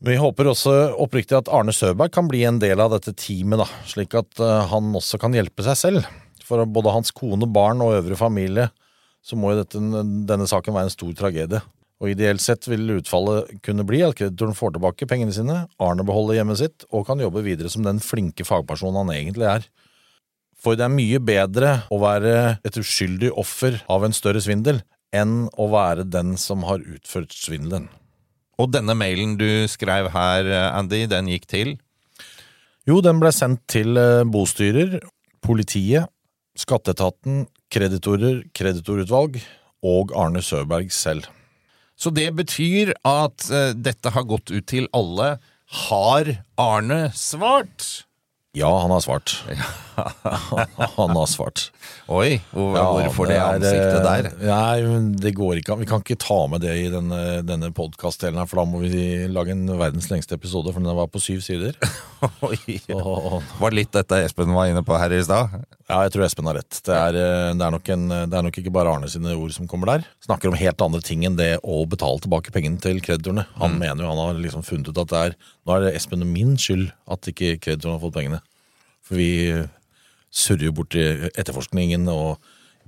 Vi 0.05 0.17
håper 0.21 0.51
også 0.51 0.75
oppriktig 1.01 1.37
at 1.39 1.49
Arne 1.53 1.73
Søberg 1.75 2.13
kan 2.15 2.29
bli 2.29 2.43
en 2.47 2.61
del 2.63 2.83
av 2.83 2.93
dette 2.93 3.15
teamet, 3.19 3.63
da, 3.63 3.67
slik 3.89 4.15
at 4.19 4.43
eh, 4.43 4.67
han 4.71 4.95
også 4.95 5.19
kan 5.23 5.35
hjelpe 5.35 5.65
seg 5.67 5.79
selv. 5.81 6.09
For 6.45 6.61
både 6.69 6.93
hans 6.93 7.15
kone, 7.17 7.49
barn 7.49 7.81
og 7.81 7.95
øvrige 7.97 8.21
familie 8.21 8.69
så 9.25 9.39
må 9.41 9.55
jo 9.55 9.63
dette, 9.63 9.81
denne 10.29 10.47
saken 10.51 10.77
være 10.77 10.91
en 10.91 10.93
stor 10.93 11.15
tragedie. 11.17 11.63
Og 12.03 12.11
Ideelt 12.13 12.43
sett 12.45 12.67
vil 12.69 12.99
utfallet 12.99 13.55
kunne 13.65 13.87
bli 13.89 14.03
at 14.05 14.19
kreditoren 14.19 14.57
får 14.59 14.75
tilbake 14.75 15.09
pengene 15.09 15.33
sine, 15.33 15.63
Arne 15.81 16.05
beholder 16.05 16.37
hjemmet 16.37 16.61
sitt 16.61 16.85
og 16.91 17.07
kan 17.09 17.23
jobbe 17.23 17.45
videre 17.47 17.71
som 17.73 17.87
den 17.87 18.03
flinke 18.05 18.45
fagpersonen 18.45 19.01
han 19.01 19.15
egentlig 19.15 19.49
er. 19.49 19.65
For 20.65 20.79
det 20.79 20.87
er 20.87 20.95
mye 20.95 21.21
bedre 21.21 21.75
å 21.93 22.01
være 22.01 22.37
et 22.65 22.79
uskyldig 22.81 23.35
offer 23.37 23.77
av 23.93 24.07
en 24.07 24.17
større 24.17 24.41
svindel 24.41 24.81
enn 25.15 25.45
å 25.61 25.69
være 25.71 26.07
den 26.09 26.35
som 26.41 26.65
har 26.67 26.83
utført 26.83 27.35
svindelen. 27.37 27.91
Og 28.59 28.71
denne 28.73 28.95
mailen 28.97 29.37
du 29.39 29.67
skrev 29.71 30.09
her, 30.15 30.49
Andy, 30.73 31.05
den 31.11 31.29
gikk 31.31 31.47
til? 31.51 31.75
Jo, 32.89 33.01
den 33.05 33.21
ble 33.21 33.31
sendt 33.33 33.63
til 33.71 33.97
eh, 33.97 34.25
bostyrer, 34.29 34.99
politiet, 35.45 36.11
skatteetaten, 36.59 37.47
kreditorer, 37.73 38.43
kreditorutvalg 38.55 39.41
og 39.85 40.13
Arne 40.17 40.43
Søberg 40.45 40.93
selv. 40.95 41.27
Så 41.97 42.13
det 42.15 42.29
betyr 42.37 42.93
at 43.07 43.49
eh, 43.51 43.73
dette 43.77 44.13
har 44.15 44.27
gått 44.29 44.53
ut 44.53 44.67
til 44.71 44.89
alle. 44.97 45.37
Har 45.89 46.31
Arne 46.61 47.09
svart? 47.17 48.05
Ja, 48.55 48.69
han 48.81 48.91
har 48.95 49.01
svart. 49.03 49.33
han 50.97 51.11
har 51.17 51.27
svart. 51.27 51.73
Oi, 52.07 52.41
hvor, 52.53 52.77
Ja, 52.77 52.85
hvorfor 52.93 53.27
det, 53.27 53.37
er, 53.39 53.57
ansiktet 53.57 54.05
der? 54.05 54.29
eh, 54.31 54.47
Nei, 54.47 54.83
men 54.87 55.09
det 55.19 55.33
går 55.35 55.59
ikke 55.59 55.75
an. 55.75 55.81
Vi 55.83 55.89
kan 55.91 56.03
ikke 56.05 56.17
ta 56.23 56.37
med 56.51 56.63
det 56.63 56.75
i 56.79 56.89
denne, 56.93 57.21
denne 57.47 57.71
podkast-delen 57.75 58.39
her, 58.39 58.47
for 58.51 58.61
da 58.63 58.67
må 58.71 58.83
vi 58.85 59.27
lage 59.33 59.55
en 59.57 59.65
verdens 59.81 60.07
lengste 60.13 60.39
episode, 60.39 60.71
for 60.71 60.79
den 60.85 60.95
var 60.99 61.11
på 61.11 61.23
syv 61.23 61.43
sider. 61.47 61.75
Oi, 62.47 62.79
Så, 62.85 63.41
var 63.61 63.75
litt 63.75 63.91
dette 63.95 64.23
Espen 64.29 64.55
var 64.55 64.71
inne 64.71 64.85
på 64.87 64.99
her 65.03 65.15
i 65.19 65.23
stad? 65.27 65.59
ja, 65.85 65.99
jeg 66.07 66.15
tror 66.15 66.27
Espen 66.29 66.47
har 66.49 66.59
rett. 66.61 66.79
Det 66.87 66.95
er, 66.95 67.19
eh, 67.21 67.51
det, 67.59 67.67
er 67.67 67.75
nok 67.75 67.93
en, 67.97 68.07
det 68.31 68.39
er 68.39 68.47
nok 68.49 68.63
ikke 68.63 68.75
bare 68.79 68.95
Arne 68.95 69.11
sine 69.11 69.35
ord 69.35 69.53
som 69.57 69.67
kommer 69.71 69.91
der. 69.97 70.07
Snakker 70.29 70.53
om 70.53 70.59
helt 70.63 70.87
andre 70.87 71.03
ting 71.05 71.27
enn 71.27 71.41
det 71.41 71.57
å 71.67 71.83
betale 71.91 72.23
tilbake 72.25 72.55
pengene 72.55 72.79
til 72.83 73.03
kreditorene. 73.05 73.49
Han 73.59 73.79
mener 73.83 74.07
jo 74.07 74.15
han 74.15 74.23
har 74.29 74.39
liksom 74.47 74.63
funnet 74.67 74.93
ut 74.95 75.03
at 75.03 75.11
det 75.11 75.27
er 75.31 75.39
Nå 75.65 75.73
er 75.73 75.87
det 75.87 75.95
Espen 75.97 76.21
og 76.21 76.29
min 76.29 76.59
skyld 76.61 76.91
at 77.09 77.25
ikke 77.31 77.55
kreditorene 77.57 77.97
har 77.97 78.03
fått 78.03 78.19
pengene. 78.19 78.44
For 79.05 79.21
vi 79.21 79.31
surrer 80.35 80.69
jo 80.69 80.77
bort 80.77 80.97
i 80.99 81.05
etterforskningen 81.33 82.09
og 82.11 82.39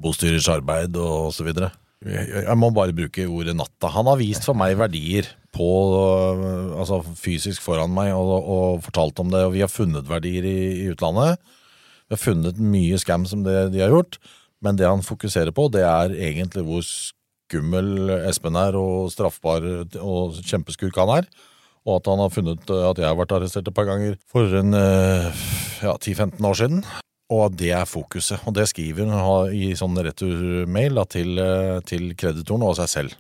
bostyrers 0.01 0.49
arbeid 0.53 0.97
og 1.01 1.35
videre. 1.47 1.73
Jeg, 2.05 2.57
må 2.61 2.69
bare 2.75 2.95
bruke 2.95 3.25
ordet 3.25 3.57
natta. 3.57 3.89
Han 3.95 4.09
har 4.11 4.19
vist 4.21 4.45
for 4.45 4.59
meg 4.59 4.77
verdier 4.79 5.31
på, 5.57 5.69
øh, 5.97 6.75
altså 6.77 7.01
fysisk 7.17 7.65
foran 7.65 7.95
meg 7.97 8.13
og, 8.13 8.35
og 8.37 8.83
fortalt 8.85 9.23
om 9.23 9.33
det, 9.33 9.47
og 9.47 9.55
vi 9.55 9.63
har 9.65 9.73
funnet 9.73 10.09
verdier 10.09 10.45
i, 10.45 10.59
i 10.85 10.91
utlandet. 10.93 11.41
Vi 12.07 12.15
har 12.15 12.21
funnet 12.21 12.61
mye 12.61 13.01
scam 13.01 13.25
som 13.27 13.47
det 13.47 13.71
de 13.73 13.81
har 13.83 13.95
gjort, 13.95 14.21
men 14.63 14.77
det 14.77 14.87
han 14.87 15.05
fokuserer 15.05 15.55
på, 15.57 15.71
det 15.73 15.87
er 15.89 16.13
egentlig 16.13 16.67
hvor 16.69 16.85
skummel 16.85 18.13
Espen 18.29 18.59
er, 18.61 18.77
og 18.77 19.11
straffbar 19.15 19.65
og 20.03 20.37
kjempeskurk 20.45 21.01
han 21.01 21.17
er. 21.23 21.31
Og 21.87 22.01
at 22.01 22.09
han 22.11 22.23
har 22.23 22.33
funnet 22.35 22.71
øh, 22.71 22.85
at 22.91 22.99
jeg 22.99 23.07
har 23.07 23.19
vært 23.19 23.35
arrestert 23.37 23.69
et 23.71 23.77
par 23.77 23.87
ganger 23.87 24.17
for 24.31 24.51
en 24.59 24.75
øh, 24.75 25.45
ja, 25.85 25.95
10-15 25.95 26.49
år 26.49 26.59
siden. 26.59 26.83
Og 27.31 27.45
at 27.49 27.59
det 27.59 27.71
er 27.75 27.87
fokuset. 27.87 28.43
Og 28.47 28.55
det 28.55 28.69
skriver 28.71 29.07
han 29.11 29.55
i 29.55 29.71
sånn 29.79 29.99
returmail 29.99 31.03
til, 31.11 31.39
øh, 31.43 31.79
til 31.87 32.11
kreditoren 32.19 32.67
og 32.67 32.77
seg 32.79 32.91
selv. 32.91 33.17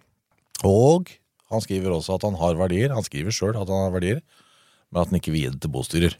Og 0.67 1.11
han 1.53 1.63
skriver 1.63 1.95
også 1.95 2.17
at 2.19 2.27
han 2.27 2.39
har 2.41 2.59
verdier. 2.59 2.95
Han 2.95 3.07
skriver 3.07 3.35
sjøl 3.35 3.55
at 3.55 3.71
han 3.71 3.87
har 3.87 3.95
verdier, 3.95 4.23
men 4.91 5.03
at 5.03 5.13
han 5.13 5.21
ikke 5.21 5.35
vil 5.35 5.45
gi 5.45 5.53
det 5.55 5.63
til 5.63 5.75
bostyrer. 5.75 6.17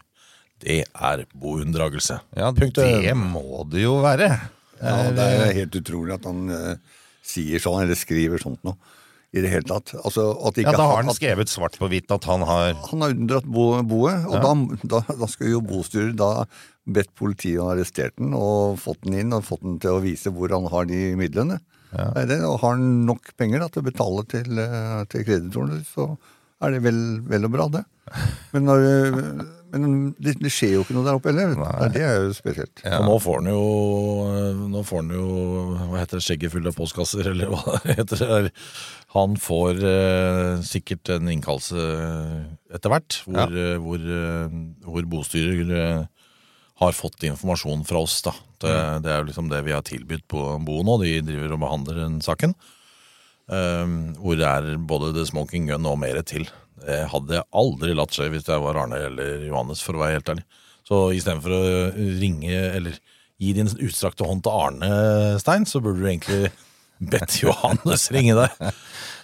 Det 0.63 0.83
er 0.87 1.25
bounndragelse. 1.37 2.21
Ja, 2.37 2.53
Punktum. 2.55 3.03
det 3.03 3.17
må 3.19 3.65
det 3.69 3.83
jo 3.83 3.99
være. 4.05 4.31
Ja, 4.81 4.95
det 5.13 5.25
er 5.25 5.57
helt 5.57 5.77
utrolig 5.77 6.15
at 6.17 6.29
han 6.29 6.53
uh, 6.53 7.01
sier 7.25 7.61
sånn, 7.61 7.83
eller 7.83 7.99
skriver 7.99 8.41
sånt 8.41 8.63
noe. 8.65 8.77
I 9.35 9.43
det 9.43 9.51
hele 9.51 9.67
tatt. 9.69 9.93
Altså, 10.03 10.29
at 10.49 10.61
ikke 10.61 10.73
Ja, 10.73 10.79
Da 10.79 10.87
har 10.91 11.03
han 11.03 11.17
skrevet 11.17 11.51
svart 11.51 11.77
på 11.81 11.89
hvitt 11.91 12.13
at 12.15 12.25
han 12.31 12.45
har 12.47 12.77
Han 12.91 13.03
har 13.05 13.15
unndratt 13.17 13.45
bo, 13.45 13.83
boet, 13.83 14.27
og 14.31 14.39
da, 14.45 14.53
da, 14.95 15.03
da 15.23 15.29
skulle 15.29 15.57
jo 15.57 15.65
bostyrer 15.67 16.15
da 16.17 16.31
bedt 16.87 17.11
politiet 17.19 17.59
og 17.59 17.67
å 17.67 17.73
arrestere 17.75 18.15
den 18.15 18.37
og 18.39 18.79
fått 18.79 19.03
den 19.05 19.19
inn 19.21 19.35
og 19.35 19.45
fått 19.49 19.65
den 19.67 19.81
til 19.83 19.97
å 19.97 20.05
vise 20.05 20.31
hvor 20.31 20.55
han 20.55 20.69
har 20.71 20.87
de 20.87 21.01
midlene. 21.19 21.59
Er 21.97 22.27
det, 22.29 22.41
og 22.45 22.61
har 22.63 22.77
han 22.77 23.07
nok 23.09 23.33
penger 23.39 23.63
da, 23.63 23.69
til 23.73 23.83
å 23.83 23.87
betale 23.87 24.25
til, 24.31 24.59
eh, 24.61 25.05
til 25.11 25.25
kreditorene, 25.27 25.81
så 25.89 26.11
er 26.63 26.75
det 26.75 26.83
vel, 26.85 27.01
vel 27.27 27.47
og 27.49 27.53
bra, 27.55 27.69
det. 27.73 27.85
Men, 28.53 28.67
når, 28.69 28.85
men 29.83 29.95
det, 30.23 30.37
det 30.43 30.53
skjer 30.53 30.77
jo 30.77 30.85
ikke 30.85 30.97
noe 30.97 31.07
der 31.07 31.19
oppe 31.19 31.33
heller. 31.33 31.55
Nei, 31.59 31.89
Det 31.95 32.03
er 32.07 32.19
jo 32.25 32.35
spesielt. 32.37 32.83
Ja. 32.85 33.01
Og 33.01 33.09
nå 33.09 33.17
får 33.23 33.41
han 33.41 33.51
jo 33.51 33.63
Nå 34.73 34.83
får 34.87 35.03
han 35.03 35.15
jo 35.17 35.27
Hva 35.77 36.01
heter 36.01 36.21
det? 36.21 36.27
Skjegget 36.27 36.55
fullt 36.55 36.71
av 36.71 36.77
postkasser, 36.79 37.31
eller 37.33 37.53
hva 37.53 37.79
det 37.85 37.97
heter. 38.01 38.51
Han 39.17 39.37
får 39.41 39.81
eh, 39.89 40.53
sikkert 40.67 41.13
en 41.15 41.31
innkallelse 41.33 41.87
etter 42.77 42.93
hvert, 42.93 43.21
hvor, 43.25 43.55
ja. 43.57 43.77
hvor, 43.81 44.03
eh, 44.21 44.57
hvor 44.85 45.09
bostyrer 45.09 45.73
eh, 45.81 46.27
har 46.83 46.97
fått 46.97 47.25
informasjon 47.25 47.87
fra 47.89 48.03
oss. 48.05 48.19
da. 48.27 48.35
Det, 48.61 48.75
det 49.05 49.13
er 49.13 49.23
jo 49.23 49.29
liksom 49.31 49.49
det 49.53 49.63
vi 49.65 49.73
har 49.73 49.85
tilbudt 49.87 50.27
på 50.29 50.43
Bo 50.67 50.83
nå. 50.85 50.99
De 51.05 51.15
driver 51.25 51.57
og 51.57 51.63
behandler 51.65 52.03
den 52.03 52.19
saken. 52.25 52.57
Um, 53.47 54.17
hvor 54.19 54.35
det 54.35 54.47
er 54.49 54.73
både 54.91 55.13
The 55.15 55.23
Smoking 55.29 55.69
Gun 55.71 55.87
og 55.87 56.01
mer 56.03 56.19
til. 56.27 56.49
Det 56.85 57.01
hadde 57.13 57.39
jeg 57.39 57.49
aldri 57.63 57.95
latt 57.97 58.13
skje 58.17 58.29
hvis 58.35 58.49
jeg 58.51 58.63
var 58.63 58.77
Arne 58.83 58.99
eller 59.09 59.47
Johannes, 59.49 59.81
for 59.85 59.97
å 59.97 60.03
være 60.05 60.19
helt 60.19 60.33
ærlig. 60.35 60.45
Så 60.87 61.01
istedenfor 61.17 61.55
å 61.57 61.63
ringe 62.21 62.61
eller 62.77 62.99
gi 63.43 63.53
din 63.57 63.69
utstrakte 63.69 64.25
hånd 64.29 64.45
til 64.47 64.55
Arne, 64.55 64.91
Stein, 65.43 65.67
så 65.69 65.81
burde 65.83 66.01
du 66.01 66.07
egentlig 66.09 66.53
bedt 66.97 67.35
Johannes 67.45 68.07
ringe 68.15 68.37
deg. 68.39 68.69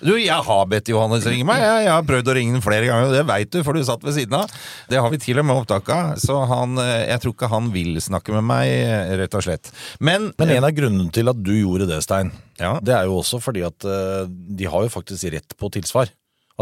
Du, 0.03 0.11
jeg 0.19 0.35
har 0.45 0.65
bedt 0.69 0.91
Johannes 0.91 1.25
ringe 1.31 1.47
meg. 1.49 1.63
Jeg, 1.63 1.85
jeg 1.87 1.93
har 1.95 2.03
prøvd 2.09 2.29
å 2.29 2.35
ringe 2.37 2.57
den 2.57 2.65
flere 2.65 2.89
ganger, 2.91 3.07
og 3.09 3.15
det 3.15 3.23
veit 3.31 3.53
du, 3.55 3.61
for 3.65 3.79
du 3.79 3.85
satt 3.87 4.03
ved 4.05 4.17
siden 4.17 4.35
av. 4.41 4.51
Det 4.91 4.99
har 5.01 5.13
vi 5.15 5.21
til 5.23 5.39
og 5.41 5.47
med 5.49 5.61
opptak 5.63 5.89
av, 5.95 6.11
så 6.21 6.41
han, 6.51 6.75
eh, 6.83 7.07
jeg 7.13 7.23
tror 7.23 7.37
ikke 7.37 7.53
han 7.55 7.71
vil 7.73 8.01
snakke 8.03 8.35
med 8.35 8.45
meg, 8.51 8.73
eh, 8.83 9.13
rett 9.23 9.39
og 9.39 9.47
slett. 9.47 9.71
Men, 10.03 10.33
Men 10.43 10.57
en 10.59 10.67
av 10.69 10.75
grunnene 10.77 11.15
til 11.15 11.31
at 11.33 11.39
du 11.47 11.55
gjorde 11.55 11.87
det, 11.89 12.03
Stein, 12.05 12.33
Ja. 12.61 12.75
det 12.83 12.97
er 12.99 13.07
jo 13.09 13.21
også 13.23 13.41
fordi 13.41 13.63
at 13.71 13.87
eh, 13.89 14.27
de 14.29 14.69
har 14.69 14.85
jo 14.85 14.93
faktisk 14.93 15.31
rett 15.33 15.57
på 15.57 15.71
tilsvar. 15.79 16.11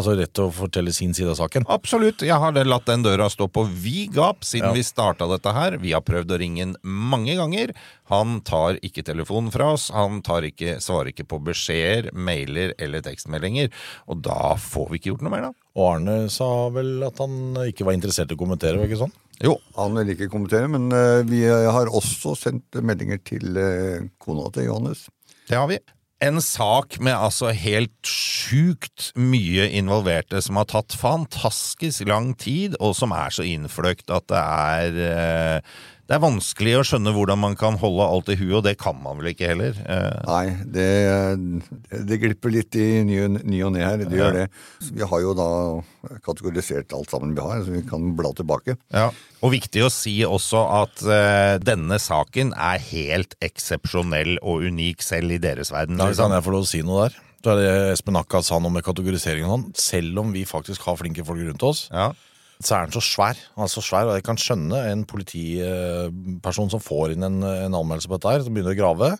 Altså 0.00 0.14
rett 0.16 0.32
til 0.32 0.46
å 0.48 0.52
fortelle 0.54 0.92
sin 0.96 1.12
side 1.16 1.28
av 1.28 1.36
saken. 1.36 1.66
Absolutt. 1.68 2.22
Jeg 2.24 2.38
har 2.40 2.56
latt 2.64 2.86
den 2.88 3.02
døra 3.04 3.26
stå 3.28 3.50
på 3.52 3.66
vid 3.68 4.14
gap 4.16 4.46
siden 4.48 4.70
Ja. 4.70 4.72
vi 4.72 4.82
starta 4.86 5.28
dette 5.28 5.52
her. 5.52 5.76
Vi 5.76 5.92
har 5.92 6.00
prøvd 6.00 6.32
å 6.32 6.38
ringe 6.40 6.60
han 6.64 6.76
mange 6.82 7.36
ganger. 7.36 7.74
Han 8.08 8.40
tar 8.40 8.78
ikke 8.80 9.04
telefonen 9.04 9.52
fra 9.52 9.72
oss. 9.74 9.90
Han 9.92 10.22
tar 10.22 10.42
ikke, 10.48 10.78
svarer 10.80 11.12
ikke 11.12 11.28
på 11.28 11.38
beskjeder, 11.44 12.12
mailer 12.14 12.72
eller 12.78 13.04
tekstmeldinger. 13.04 13.68
Og 14.08 14.22
da 14.22 14.56
får 14.56 14.88
vi 14.90 14.98
ikke 14.98 15.12
gjort 15.12 15.22
noe 15.28 15.34
mer, 15.36 15.42
da. 15.50 15.52
Og 15.76 15.94
Arne 15.94 16.16
sa 16.32 16.68
vel 16.70 17.04
at 17.04 17.18
han 17.18 17.54
ikke 17.68 17.84
var 17.84 17.92
interessert 17.92 18.32
i 18.32 18.34
å 18.34 18.40
kommentere, 18.40 18.78
var 18.80 18.88
ikke 18.88 19.04
sånn? 19.04 19.12
Jo. 19.44 19.58
Han 19.76 19.94
vil 20.00 20.16
ikke 20.16 20.30
kommentere, 20.32 20.68
men 20.68 20.90
eh, 20.92 21.22
vi 21.28 21.44
har 21.46 21.86
også 21.92 22.34
sendt 22.36 22.80
meldinger 22.82 23.20
til 23.24 23.56
eh, 23.56 24.08
kona 24.18 24.50
til 24.52 24.64
Johannes. 24.68 25.06
Det 25.48 25.56
har 25.56 25.68
vi. 25.68 25.78
En 26.20 26.36
sak 26.44 26.98
med 27.00 27.16
altså 27.16 27.48
helt 27.56 28.04
sjukt 28.04 29.08
mye 29.16 29.70
involverte, 29.72 30.42
som 30.44 30.58
har 30.60 30.68
tatt 30.68 30.92
fantastisk 30.92 32.04
lang 32.10 32.34
tid, 32.36 32.76
og 32.76 32.92
som 32.98 33.14
er 33.16 33.32
så 33.32 33.46
innfløkt 33.48 34.12
at 34.12 34.26
det 34.28 34.42
er 34.42 34.98
eh, 35.06 35.78
Det 36.10 36.16
er 36.16 36.22
vanskelig 36.24 36.72
å 36.74 36.82
skjønne 36.82 37.12
hvordan 37.14 37.38
man 37.38 37.52
kan 37.54 37.76
holde 37.78 38.02
alt 38.02 38.30
i 38.32 38.34
huet, 38.34 38.56
og 38.58 38.64
det 38.66 38.72
kan 38.82 38.96
man 38.98 39.20
vel 39.20 39.28
ikke 39.30 39.46
heller. 39.52 39.76
Eh, 39.78 40.16
Nei, 40.26 40.56
det, 40.74 40.86
det 42.08 42.18
glipper 42.18 42.50
litt 42.50 42.74
i 42.74 43.04
ny, 43.06 43.20
og- 43.28 43.44
ny 43.46 43.60
og 43.62 43.70
ne 43.76 43.84
her. 43.84 44.02
Det 44.02 44.18
gjør 44.18 44.34
det. 44.40 44.46
Så 44.82 44.90
vi 44.96 45.06
har 45.06 45.20
jo 45.22 45.34
da 45.38 45.46
kategorisert 46.26 46.90
alt 46.96 47.12
sammen 47.14 47.36
vi 47.36 47.44
har, 47.44 47.62
så 47.62 47.70
vi 47.70 47.82
kan 47.86 48.10
bla 48.18 48.32
tilbake. 48.34 48.74
Ja. 48.90 49.12
Og 49.38 49.52
viktig 49.54 49.84
å 49.86 49.90
si 49.94 50.16
også 50.26 50.64
at 50.82 51.04
uh, 51.06 51.58
denne 51.62 52.00
saken 52.02 52.50
er 52.58 52.82
helt 52.90 53.36
eksepsjonell 53.40 54.40
og 54.42 54.66
unik 54.66 55.06
selv 55.06 55.36
i 55.36 55.38
deres 55.38 55.70
verden. 55.70 55.96
Da 56.00 56.08
liksom. 56.10 56.26
kan 56.26 56.34
jeg 56.40 56.46
få 56.48 56.56
lov 56.56 56.66
å 56.66 56.70
si 56.72 56.82
noe 56.82 57.06
der. 57.06 57.20
Det 57.40 57.52
er 57.54 57.60
det 57.62 57.92
Espen 57.94 58.18
Akka 58.20 58.42
sa 58.44 58.58
noe 58.60 58.74
med 58.74 58.84
kategoriseringen 58.84 59.48
sånn. 59.48 59.68
Selv 59.78 60.18
om 60.20 60.34
vi 60.34 60.42
faktisk 60.44 60.82
har 60.90 60.98
flinke 61.00 61.22
folk 61.24 61.40
rundt 61.46 61.62
oss, 61.70 61.86
Ja. 61.94 62.10
Så 62.60 62.76
er 62.76 62.86
han 62.86 62.92
så 62.92 63.02
svær. 63.04 63.38
Han 63.56 63.64
er 63.64 63.72
så 63.72 63.82
svær, 63.84 64.08
og 64.10 64.18
jeg 64.18 64.24
kan 64.26 64.38
skjønne 64.40 64.80
en 64.90 65.04
politiperson 65.08 66.72
som 66.72 66.82
får 66.82 67.14
inn 67.14 67.24
en, 67.24 67.40
en 67.42 67.76
anmeldelse 67.78 68.10
på 68.10 68.18
dette 68.18 68.34
her, 68.34 68.44
som 68.44 68.56
begynner 68.56 68.76
å 68.76 68.80
grave. 68.80 69.10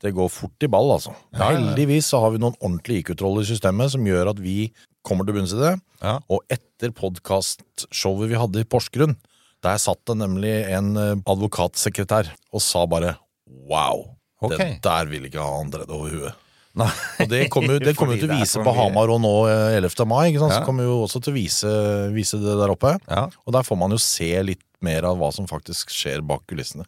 Det 0.00 0.14
går 0.16 0.30
fort 0.32 0.64
i 0.64 0.70
ball, 0.70 0.94
altså. 0.94 1.12
Ja, 1.34 1.38
ja, 1.38 1.40
ja. 1.40 1.48
Heldigvis 1.58 2.08
så 2.12 2.22
har 2.22 2.32
vi 2.32 2.40
noen 2.40 2.56
ordentlige 2.60 3.02
IQ-troll 3.02 3.42
i 3.42 3.48
systemet 3.48 3.92
som 3.92 4.06
gjør 4.06 4.32
at 4.32 4.40
vi 4.40 4.70
kommer 5.06 5.26
til 5.26 5.36
bunns 5.36 5.52
i 5.56 5.60
det. 5.60 5.74
Ja. 6.00 6.14
Og 6.32 6.44
etter 6.52 6.94
podkastshowet 6.96 8.30
vi 8.30 8.38
hadde 8.40 8.62
i 8.62 8.68
Porsgrunn, 8.68 9.18
der 9.64 9.80
satt 9.80 10.00
det 10.08 10.16
nemlig 10.22 10.54
en 10.72 10.94
eh, 10.96 11.18
advokatsekretær 11.28 12.30
og 12.54 12.64
sa 12.64 12.86
bare 12.88 13.16
wow. 13.68 14.06
okay. 14.40 14.78
Det 14.78 14.86
der 14.86 15.10
vil 15.10 15.26
ikke 15.28 15.42
ha 15.42 15.58
han 15.58 15.72
det 15.74 15.84
over 15.88 16.14
huet. 16.14 16.46
Og 16.78 17.26
det 17.30 17.48
kommer 17.50 17.76
jo 17.76 17.82
det 17.82 17.96
kommer 17.98 18.14
jo 18.14 18.24
til 18.24 18.30
å 18.30 18.38
vise 18.38 18.60
for 18.60 18.68
på. 18.68 18.74
Hamar 18.78 19.10
og 19.10 19.20
nå 19.24 19.34
eh, 19.50 19.78
11. 19.80 20.06
mai. 20.06 20.30
Ikke 20.30 20.44
sant? 20.44 20.54
Ja. 20.54 20.60
Så 20.62 20.68
kommer 20.68 20.86
jo 20.86 21.00
også 21.04 21.22
til 21.24 21.34
å 21.34 21.36
vise, 21.36 21.72
vise 22.14 22.38
det 22.42 22.56
der 22.60 22.72
oppe. 22.72 22.94
Ja. 23.10 23.26
Og 23.44 23.56
der 23.56 23.66
får 23.66 23.80
man 23.80 23.94
jo 23.96 24.00
se 24.02 24.30
litt 24.46 24.62
mer 24.84 25.08
av 25.08 25.18
hva 25.20 25.32
som 25.34 25.48
faktisk 25.50 25.90
skjer 25.92 26.22
bak 26.24 26.46
kulissene. 26.48 26.86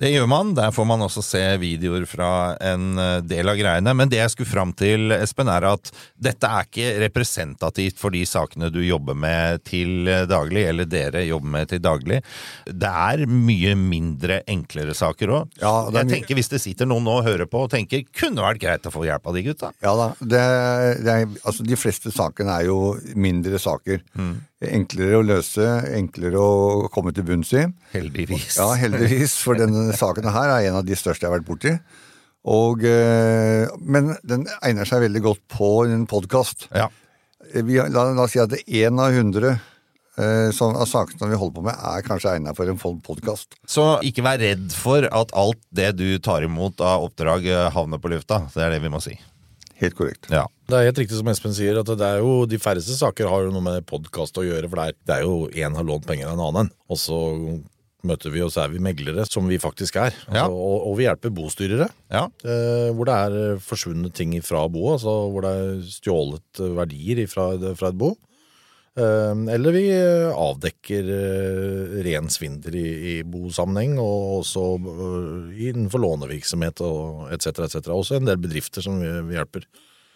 Det 0.00 0.10
gjør 0.10 0.26
man. 0.30 0.52
Der 0.56 0.72
får 0.74 0.86
man 0.88 1.04
også 1.04 1.22
se 1.22 1.42
videoer 1.62 2.06
fra 2.10 2.28
en 2.62 2.98
eh, 2.98 3.18
del 3.22 3.50
av 3.50 3.58
greiene. 3.58 3.94
Men 3.94 4.10
det 4.10 4.18
jeg 4.18 4.32
skulle 4.32 4.50
fram 4.50 4.72
til, 4.76 5.14
Espen, 5.14 5.50
er 5.52 5.66
at 5.68 5.90
dette 6.18 6.48
er 6.48 6.66
ikke 6.66 6.88
representativt 7.04 8.00
for 8.00 8.14
de 8.14 8.24
sakene 8.26 8.72
du 8.74 8.80
jobber 8.82 9.14
med 9.18 9.62
til 9.68 10.08
daglig, 10.30 10.64
eller 10.70 10.88
dere 10.90 11.24
jobber 11.28 11.52
med 11.54 11.70
til 11.70 11.82
daglig. 11.84 12.20
Det 12.66 12.90
er 12.90 13.24
mye 13.30 13.74
mindre 13.78 14.40
enklere 14.50 14.96
saker 14.98 15.34
òg. 15.38 15.54
Ja, 15.62 15.74
jeg 15.94 16.10
tenker 16.10 16.38
Hvis 16.38 16.50
det 16.50 16.62
sitter 16.64 16.88
noen 16.90 17.06
nå 17.06 17.18
og 17.20 17.28
hører 17.28 17.46
på 17.50 17.64
og 17.66 17.70
tenker 17.72 18.02
kunne 18.16 18.42
vært 18.42 18.62
greit 18.62 18.88
å 18.88 18.92
få 18.94 19.04
hjelp 19.06 19.30
av 19.30 19.36
de 19.36 19.44
gutta. 19.46 19.70
Ja 19.84 19.94
da. 19.98 20.08
Det, 20.18 20.42
det 21.04 21.14
er, 21.14 21.38
altså 21.44 21.66
de 21.66 21.78
fleste 21.78 22.10
sakene 22.14 22.58
er 22.58 22.68
jo 22.70 22.78
mindre 23.14 23.60
saker. 23.62 24.02
Enklere 24.72 25.18
å 25.20 25.24
løse, 25.26 25.66
enklere 25.98 26.40
å 26.40 26.88
komme 26.94 27.12
til 27.14 27.24
bunns 27.28 27.52
i. 27.56 27.64
Heldigvis. 27.92 28.56
Ja, 28.58 28.70
heldigvis, 28.80 29.36
for 29.44 29.58
denne 29.60 29.92
saken 30.02 30.28
her 30.32 30.52
er 30.58 30.68
en 30.70 30.80
av 30.80 30.86
de 30.88 30.96
største 30.98 31.26
jeg 31.26 31.30
har 31.32 31.38
vært 31.38 31.48
borti. 31.48 31.74
Og, 32.44 32.82
eh, 32.84 33.64
men 33.80 34.14
den 34.24 34.44
egner 34.62 34.84
seg 34.88 35.06
veldig 35.06 35.22
godt 35.24 35.44
på 35.54 35.70
en 35.88 36.04
podkast. 36.10 36.66
Ja. 36.76 36.90
La, 37.54 37.86
la 38.12 38.24
oss 38.24 38.32
si 38.34 38.40
at 38.42 38.52
én 38.66 38.98
av 39.00 39.12
hundre 39.14 39.54
eh, 40.18 40.50
som- 40.52 40.76
av 40.76 40.86
sakene 40.88 41.28
vi 41.30 41.36
holder 41.40 41.54
på 41.56 41.64
med, 41.64 41.74
er 41.74 42.04
kanskje 42.06 42.34
egnet 42.36 42.56
for 42.56 42.68
en 42.68 42.78
podkast. 43.02 43.56
Så 43.66 43.86
ikke 44.06 44.22
vær 44.26 44.38
redd 44.42 44.72
for 44.76 45.04
at 45.10 45.32
alt 45.36 45.60
det 45.72 45.96
du 45.96 46.18
tar 46.18 46.44
imot 46.46 46.80
av 46.84 47.06
oppdrag 47.08 47.46
eh, 47.48 47.70
havner 47.74 47.98
på 48.02 48.12
lufta. 48.12 48.42
Det 48.54 48.62
er 48.62 48.70
det 48.76 48.82
vi 48.84 48.92
må 48.92 49.00
si. 49.02 49.16
Helt 49.84 49.96
korrekt. 49.98 50.28
Ja. 50.32 50.46
Det 50.70 50.78
er 50.80 50.86
helt 50.88 50.98
riktig 51.02 51.18
som 51.20 51.28
Espen 51.28 51.52
sier, 51.56 51.76
at 51.82 51.90
det 51.92 52.06
er 52.08 52.22
jo 52.24 52.42
de 52.48 52.56
færreste 52.62 52.96
saker 52.96 53.28
har 53.28 53.44
jo 53.46 53.52
noe 53.54 53.64
med 53.66 53.84
podkast 53.90 54.38
å 54.40 54.44
gjøre, 54.46 54.68
for 54.72 54.80
det 54.80 54.86
er, 54.88 54.98
det 55.10 55.16
er 55.18 55.24
jo 55.26 55.34
én 55.52 55.76
har 55.76 55.84
lånt 55.86 56.06
penger 56.08 56.30
av 56.30 56.38
en 56.38 56.44
annen. 56.48 56.70
Og 56.88 57.00
så 57.00 57.18
møter 58.04 58.32
vi, 58.34 58.42
og 58.44 58.50
så 58.52 58.64
er 58.66 58.72
vi 58.74 58.80
meglere, 58.84 59.24
som 59.28 59.46
vi 59.48 59.56
faktisk 59.60 59.96
er. 59.96 60.12
Altså, 60.26 60.36
Ja. 60.36 60.46
og, 60.52 60.88
og 60.90 60.96
vi 60.98 61.06
hjelper 61.06 61.32
bostyrere. 61.36 61.86
Ja. 62.12 62.26
Eh, 62.44 62.90
hvor 62.96 63.08
det 63.08 63.14
er 63.16 63.62
forsvunnet 63.64 64.12
ting 64.16 64.34
fra 64.44 64.66
boet, 64.68 64.98
altså 64.98 65.14
hvor 65.32 65.44
det 65.46 65.52
er 65.60 65.70
stjålet 65.88 66.64
verdier 66.80 67.24
fra, 67.32 67.46
fra 67.78 67.88
et 67.92 68.00
bo. 68.00 68.14
Eh, 68.94 69.54
eller 69.54 69.74
vi 69.74 69.88
eh, 69.90 70.30
avdekker 70.30 71.08
eh, 71.10 71.94
ren 72.06 72.28
svindel 72.30 72.76
i, 72.78 72.90
i 73.10 73.14
bosammenheng, 73.26 73.96
og 73.98 74.36
også 74.38 74.66
eh, 74.78 75.64
innenfor 75.70 76.02
lånevirksomhet 76.04 76.82
og 76.86 77.32
etc. 77.34 77.64
etc. 77.66 77.90
Også 77.90 78.20
en 78.20 78.30
del 78.30 78.38
bedrifter 78.38 78.86
som 78.86 79.00
vi, 79.02 79.10
vi 79.26 79.38
hjelper. 79.38 79.66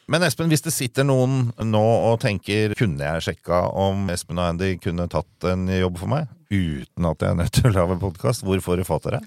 Men 0.08 0.24
Espen, 0.24 0.48
hvis 0.48 0.62
det 0.64 0.72
sitter 0.72 1.04
noen 1.04 1.50
nå 1.68 1.82
og 1.82 2.22
tenker 2.22 2.72
kunne 2.78 3.10
jeg 3.10 3.26
sjekka 3.26 3.66
om 3.76 4.06
Espen 4.14 4.38
og 4.38 4.54
Andy 4.54 4.70
kunne 4.80 5.08
tatt 5.10 5.50
en 5.50 5.66
jobb 5.68 5.98
for 6.00 6.14
meg, 6.14 6.30
uten 6.48 7.10
at 7.10 7.26
jeg 7.26 7.34
er 7.34 7.42
nødt 7.42 7.58
til 7.58 7.68
å 7.68 7.74
lage 7.74 8.00
podkast, 8.00 8.46
hvor 8.46 8.62
får 8.64 8.80
de 8.80 8.88
fatt 8.88 9.10
i 9.10 9.18
det? 9.18 9.24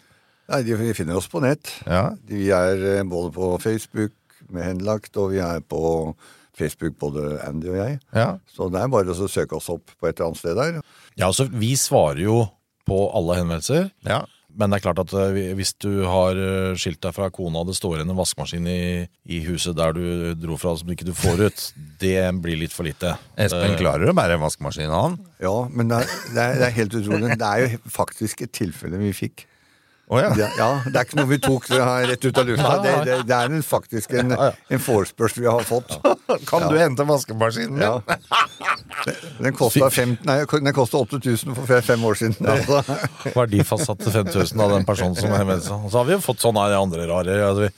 Nei, 0.51 0.63
de, 0.65 0.79
vi 0.79 0.95
finner 0.97 1.19
oss 1.19 1.29
på 1.31 1.43
nett. 1.43 1.69
Ja. 1.85 2.07
Vi 2.27 2.47
er 2.55 3.03
både 3.07 3.29
på 3.35 3.53
Facebook 3.61 4.15
med 4.49 4.65
henlagt, 4.65 5.13
og 5.21 5.35
vi 5.35 5.43
er 5.43 5.61
på 5.61 6.15
Facebook, 6.61 6.97
både 7.01 7.39
Andy 7.47 7.71
og 7.73 7.79
jeg. 7.81 7.99
ja. 8.15 8.29
Så 8.53 8.69
det 8.71 8.81
er 8.81 8.91
bare 8.93 9.11
å 9.15 9.27
søke 9.31 9.57
oss 9.57 9.69
opp 9.73 9.91
på 9.97 10.07
et 10.09 10.15
eller 10.15 10.31
annet 10.31 10.41
sted 10.43 10.57
der. 10.61 10.81
Ja, 11.17 11.27
altså 11.31 11.49
Vi 11.51 11.73
svarer 11.79 12.21
jo 12.23 12.43
på 12.87 13.01
alle 13.17 13.41
henvendelser. 13.41 13.89
ja. 14.07 14.21
Men 14.51 14.67
det 14.73 14.81
er 14.81 14.83
klart 14.83 14.99
at 14.99 15.13
eh, 15.15 15.53
hvis 15.55 15.69
du 15.79 16.01
har 16.11 16.35
eh, 16.35 16.73
skilt 16.75 16.99
deg 16.99 17.13
fra 17.15 17.29
kona, 17.31 17.61
og 17.61 17.69
det 17.69 17.75
står 17.77 18.01
igjen 18.01 18.09
en 18.11 18.17
vaskemaskin 18.17 18.65
i, 18.67 19.05
i 19.31 19.37
huset 19.45 19.77
der 19.77 19.93
du 19.95 20.33
dro 20.35 20.57
fra 20.59 20.73
som 20.75 20.91
ikke 20.91 21.07
du 21.07 21.13
får 21.15 21.45
ut, 21.45 21.61
det 22.03 22.17
blir 22.43 22.59
litt 22.59 22.75
for 22.75 22.83
lite. 22.83 23.13
Espen 23.39 23.77
Eh, 23.77 23.77
klarer 23.79 24.11
å 24.11 24.15
bære 24.17 24.35
en 24.35 24.43
vaskemaskin, 24.43 24.91
han. 24.91 25.15
Ja, 25.39 25.53
men 25.71 25.87
det 25.93 26.01
er, 26.03 26.57
det 26.59 26.67
er 26.67 26.75
helt 26.81 26.97
utrolig. 26.99 27.37
Det 27.39 27.47
er 27.47 27.63
jo 27.63 27.79
faktisk 27.95 28.43
et 28.43 28.51
tilfelle 28.59 28.99
vi 28.99 29.13
fikk. 29.15 29.45
Å 30.11 30.17
ja. 30.19 30.27
Det, 30.35 30.43
ja, 30.59 30.65
det 30.91 30.97
er 30.99 31.05
ikke 31.07 31.15
noe 31.21 31.29
vi 31.29 31.37
tok 31.39 31.69
rett 31.71 32.25
ut 32.25 32.35
av 32.41 32.47
lufta. 32.49 32.71
Det, 32.83 32.91
det, 33.07 33.13
det 33.29 33.35
er 33.37 33.45
en, 33.47 33.61
faktisk 33.63 34.11
en, 34.19 34.33
en 34.35 34.81
forespørsel 34.83 35.39
vi 35.45 35.47
har 35.47 35.63
fått. 35.63 35.87
Kan 36.49 36.65
du 36.67 36.75
hente 36.75 37.05
vaskemaskinen 37.07 37.79
min? 37.79 38.03
Den 39.39 39.55
kosta 39.55 39.87
fem- 39.93 40.17
nei, 40.27 40.41
den 40.51 40.73
kostet 40.75 40.99
8000 41.15 41.55
for 41.55 41.79
fem 41.87 42.03
år 42.09 42.15
siden. 42.19 42.43
Altså. 42.51 42.83
Verdifastsatte 43.37 44.11
5000 44.11 44.59
av 44.65 44.69
den 44.75 44.83
personen 44.87 45.15
som 45.15 45.31
henvendte 45.31 45.63
seg. 45.69 45.87
Så 45.87 45.95
har 46.01 46.05
vi 46.09 46.13
jo 46.17 46.21
fått 46.27 46.43
sånne 46.43 46.67
andre 46.75 47.07
rare 47.07 47.31
altså 47.47 47.61
vi, 47.69 47.71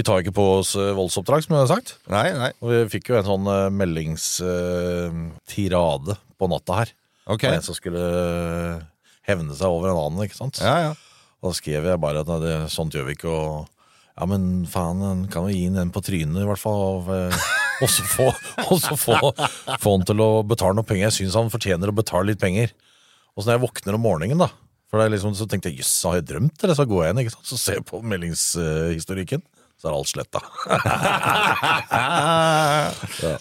vi 0.00 0.02
tar 0.08 0.18
ikke 0.24 0.32
på 0.34 0.44
oss 0.56 0.72
eh, 0.80 0.94
voldsoppdrag, 0.96 1.40
som 1.44 1.52
jeg 1.54 1.60
har 1.66 1.72
sagt. 1.76 1.88
Nei, 2.10 2.28
nei. 2.34 2.50
Og 2.64 2.68
vi 2.72 2.80
fikk 2.96 3.04
jo 3.12 3.18
en 3.20 3.28
sånn 3.28 3.44
uh, 3.46 3.68
meldingstirade 3.70 6.16
på 6.40 6.44
natta 6.50 6.72
her. 6.80 6.88
Okay. 7.30 7.52
En 7.54 7.62
som 7.64 7.74
skulle 7.76 8.00
eh, 8.00 8.80
hevne 9.28 9.52
seg 9.56 9.68
over 9.68 9.88
en 9.92 10.00
annen, 10.00 10.24
ikke 10.26 10.40
sant? 10.40 10.56
Ja, 10.64 10.76
ja. 10.88 10.92
Da 11.44 11.52
skrev 11.52 11.86
jeg 11.90 12.00
bare 12.00 12.24
at 12.24 12.30
det, 12.40 12.56
sånt 12.72 12.96
gjør 12.96 13.10
vi 13.10 13.18
ikke. 13.18 13.28
Og 13.28 13.68
ja, 14.14 14.26
men 14.30 14.64
faen, 14.70 15.02
en 15.04 15.22
kan 15.28 15.44
jo 15.44 15.52
gi 15.52 15.66
den 15.68 15.82
en 15.82 15.92
på 15.92 16.02
trynet, 16.04 16.40
i 16.40 16.48
hvert 16.48 16.62
fall. 16.62 17.04
Eh, 17.12 17.46
og 17.84 17.90
så 17.90 18.06
få, 18.08 18.30
få, 19.04 19.18
få 19.82 19.96
han 19.98 20.08
til 20.08 20.24
å 20.24 20.30
betale 20.46 20.78
noe 20.78 20.88
penger. 20.88 21.10
Jeg 21.10 21.18
syns 21.18 21.38
han 21.38 21.52
fortjener 21.52 21.92
å 21.92 21.96
betale 21.96 22.32
litt 22.32 22.42
penger. 22.42 22.72
Og 23.34 23.42
så 23.42 23.50
når 23.50 23.58
jeg 23.58 23.64
våkner 23.66 23.98
om 23.98 24.06
morgenen, 24.06 24.40
da 24.40 24.52
for 24.94 25.10
liksom, 25.10 25.34
Så 25.34 25.48
tenkte 25.50 25.72
jeg 25.72 25.82
jøss, 25.82 25.92
har 26.06 26.20
jeg 26.20 26.28
drømt? 26.30 26.62
Eller 26.62 26.78
så 26.78 26.86
går 26.86 27.04
jeg 27.04 27.14
inn 27.14 27.22
ikke 27.24 27.34
sant? 27.34 27.48
så 27.50 27.58
ser 27.58 27.80
jeg 27.80 27.86
på 27.88 27.98
meldingshistorikken. 28.06 29.42
Så 29.80 29.90
er 29.90 29.96
alt 29.96 30.08
sletta. 30.08 30.40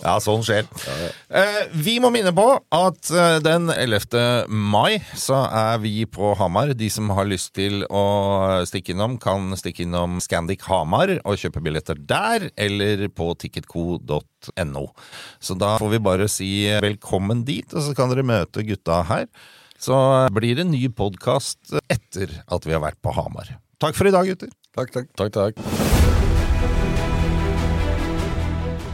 Ja, 0.03 0.15
sånn 0.23 0.43
skjer. 0.45 0.67
Eh, 1.33 1.59
vi 1.85 1.95
må 2.03 2.09
minne 2.13 2.31
på 2.35 2.45
at 2.73 3.09
eh, 3.11 3.37
den 3.43 3.69
11. 3.71 4.49
mai 4.49 4.99
så 5.17 5.41
er 5.47 5.79
vi 5.83 6.05
på 6.09 6.33
Hamar. 6.39 6.73
De 6.77 6.89
som 6.93 7.09
har 7.15 7.27
lyst 7.29 7.53
til 7.57 7.83
å 7.87 8.03
stikke 8.67 8.93
innom, 8.95 9.17
kan 9.21 9.53
stikke 9.59 9.85
innom 9.85 10.19
Scandic 10.23 10.65
Hamar 10.69 11.15
og 11.23 11.39
kjøpe 11.39 11.63
billetter 11.63 11.99
der, 11.99 12.49
eller 12.59 13.07
på 13.13 13.31
ticketco.no. 13.39 14.85
Så 15.43 15.57
da 15.59 15.75
får 15.81 15.95
vi 15.95 16.03
bare 16.09 16.29
si 16.31 16.51
velkommen 16.83 17.43
dit, 17.47 17.67
og 17.73 17.87
så 17.87 17.95
kan 17.97 18.11
dere 18.13 18.25
møte 18.27 18.65
gutta 18.67 19.01
her. 19.09 19.27
Så 19.83 19.95
blir 20.35 20.55
det 20.55 20.67
en 20.67 20.71
ny 20.75 20.85
podkast 20.95 21.75
etter 21.91 22.39
at 22.47 22.67
vi 22.67 22.75
har 22.75 22.83
vært 22.83 23.01
på 23.03 23.15
Hamar. 23.17 23.57
Takk 23.83 23.97
for 23.99 24.07
i 24.07 24.15
dag, 24.15 24.29
gutter. 24.29 24.51
Takk, 24.73 24.95
takk. 24.95 25.11
Takk, 25.19 25.35
takk. 25.35 26.02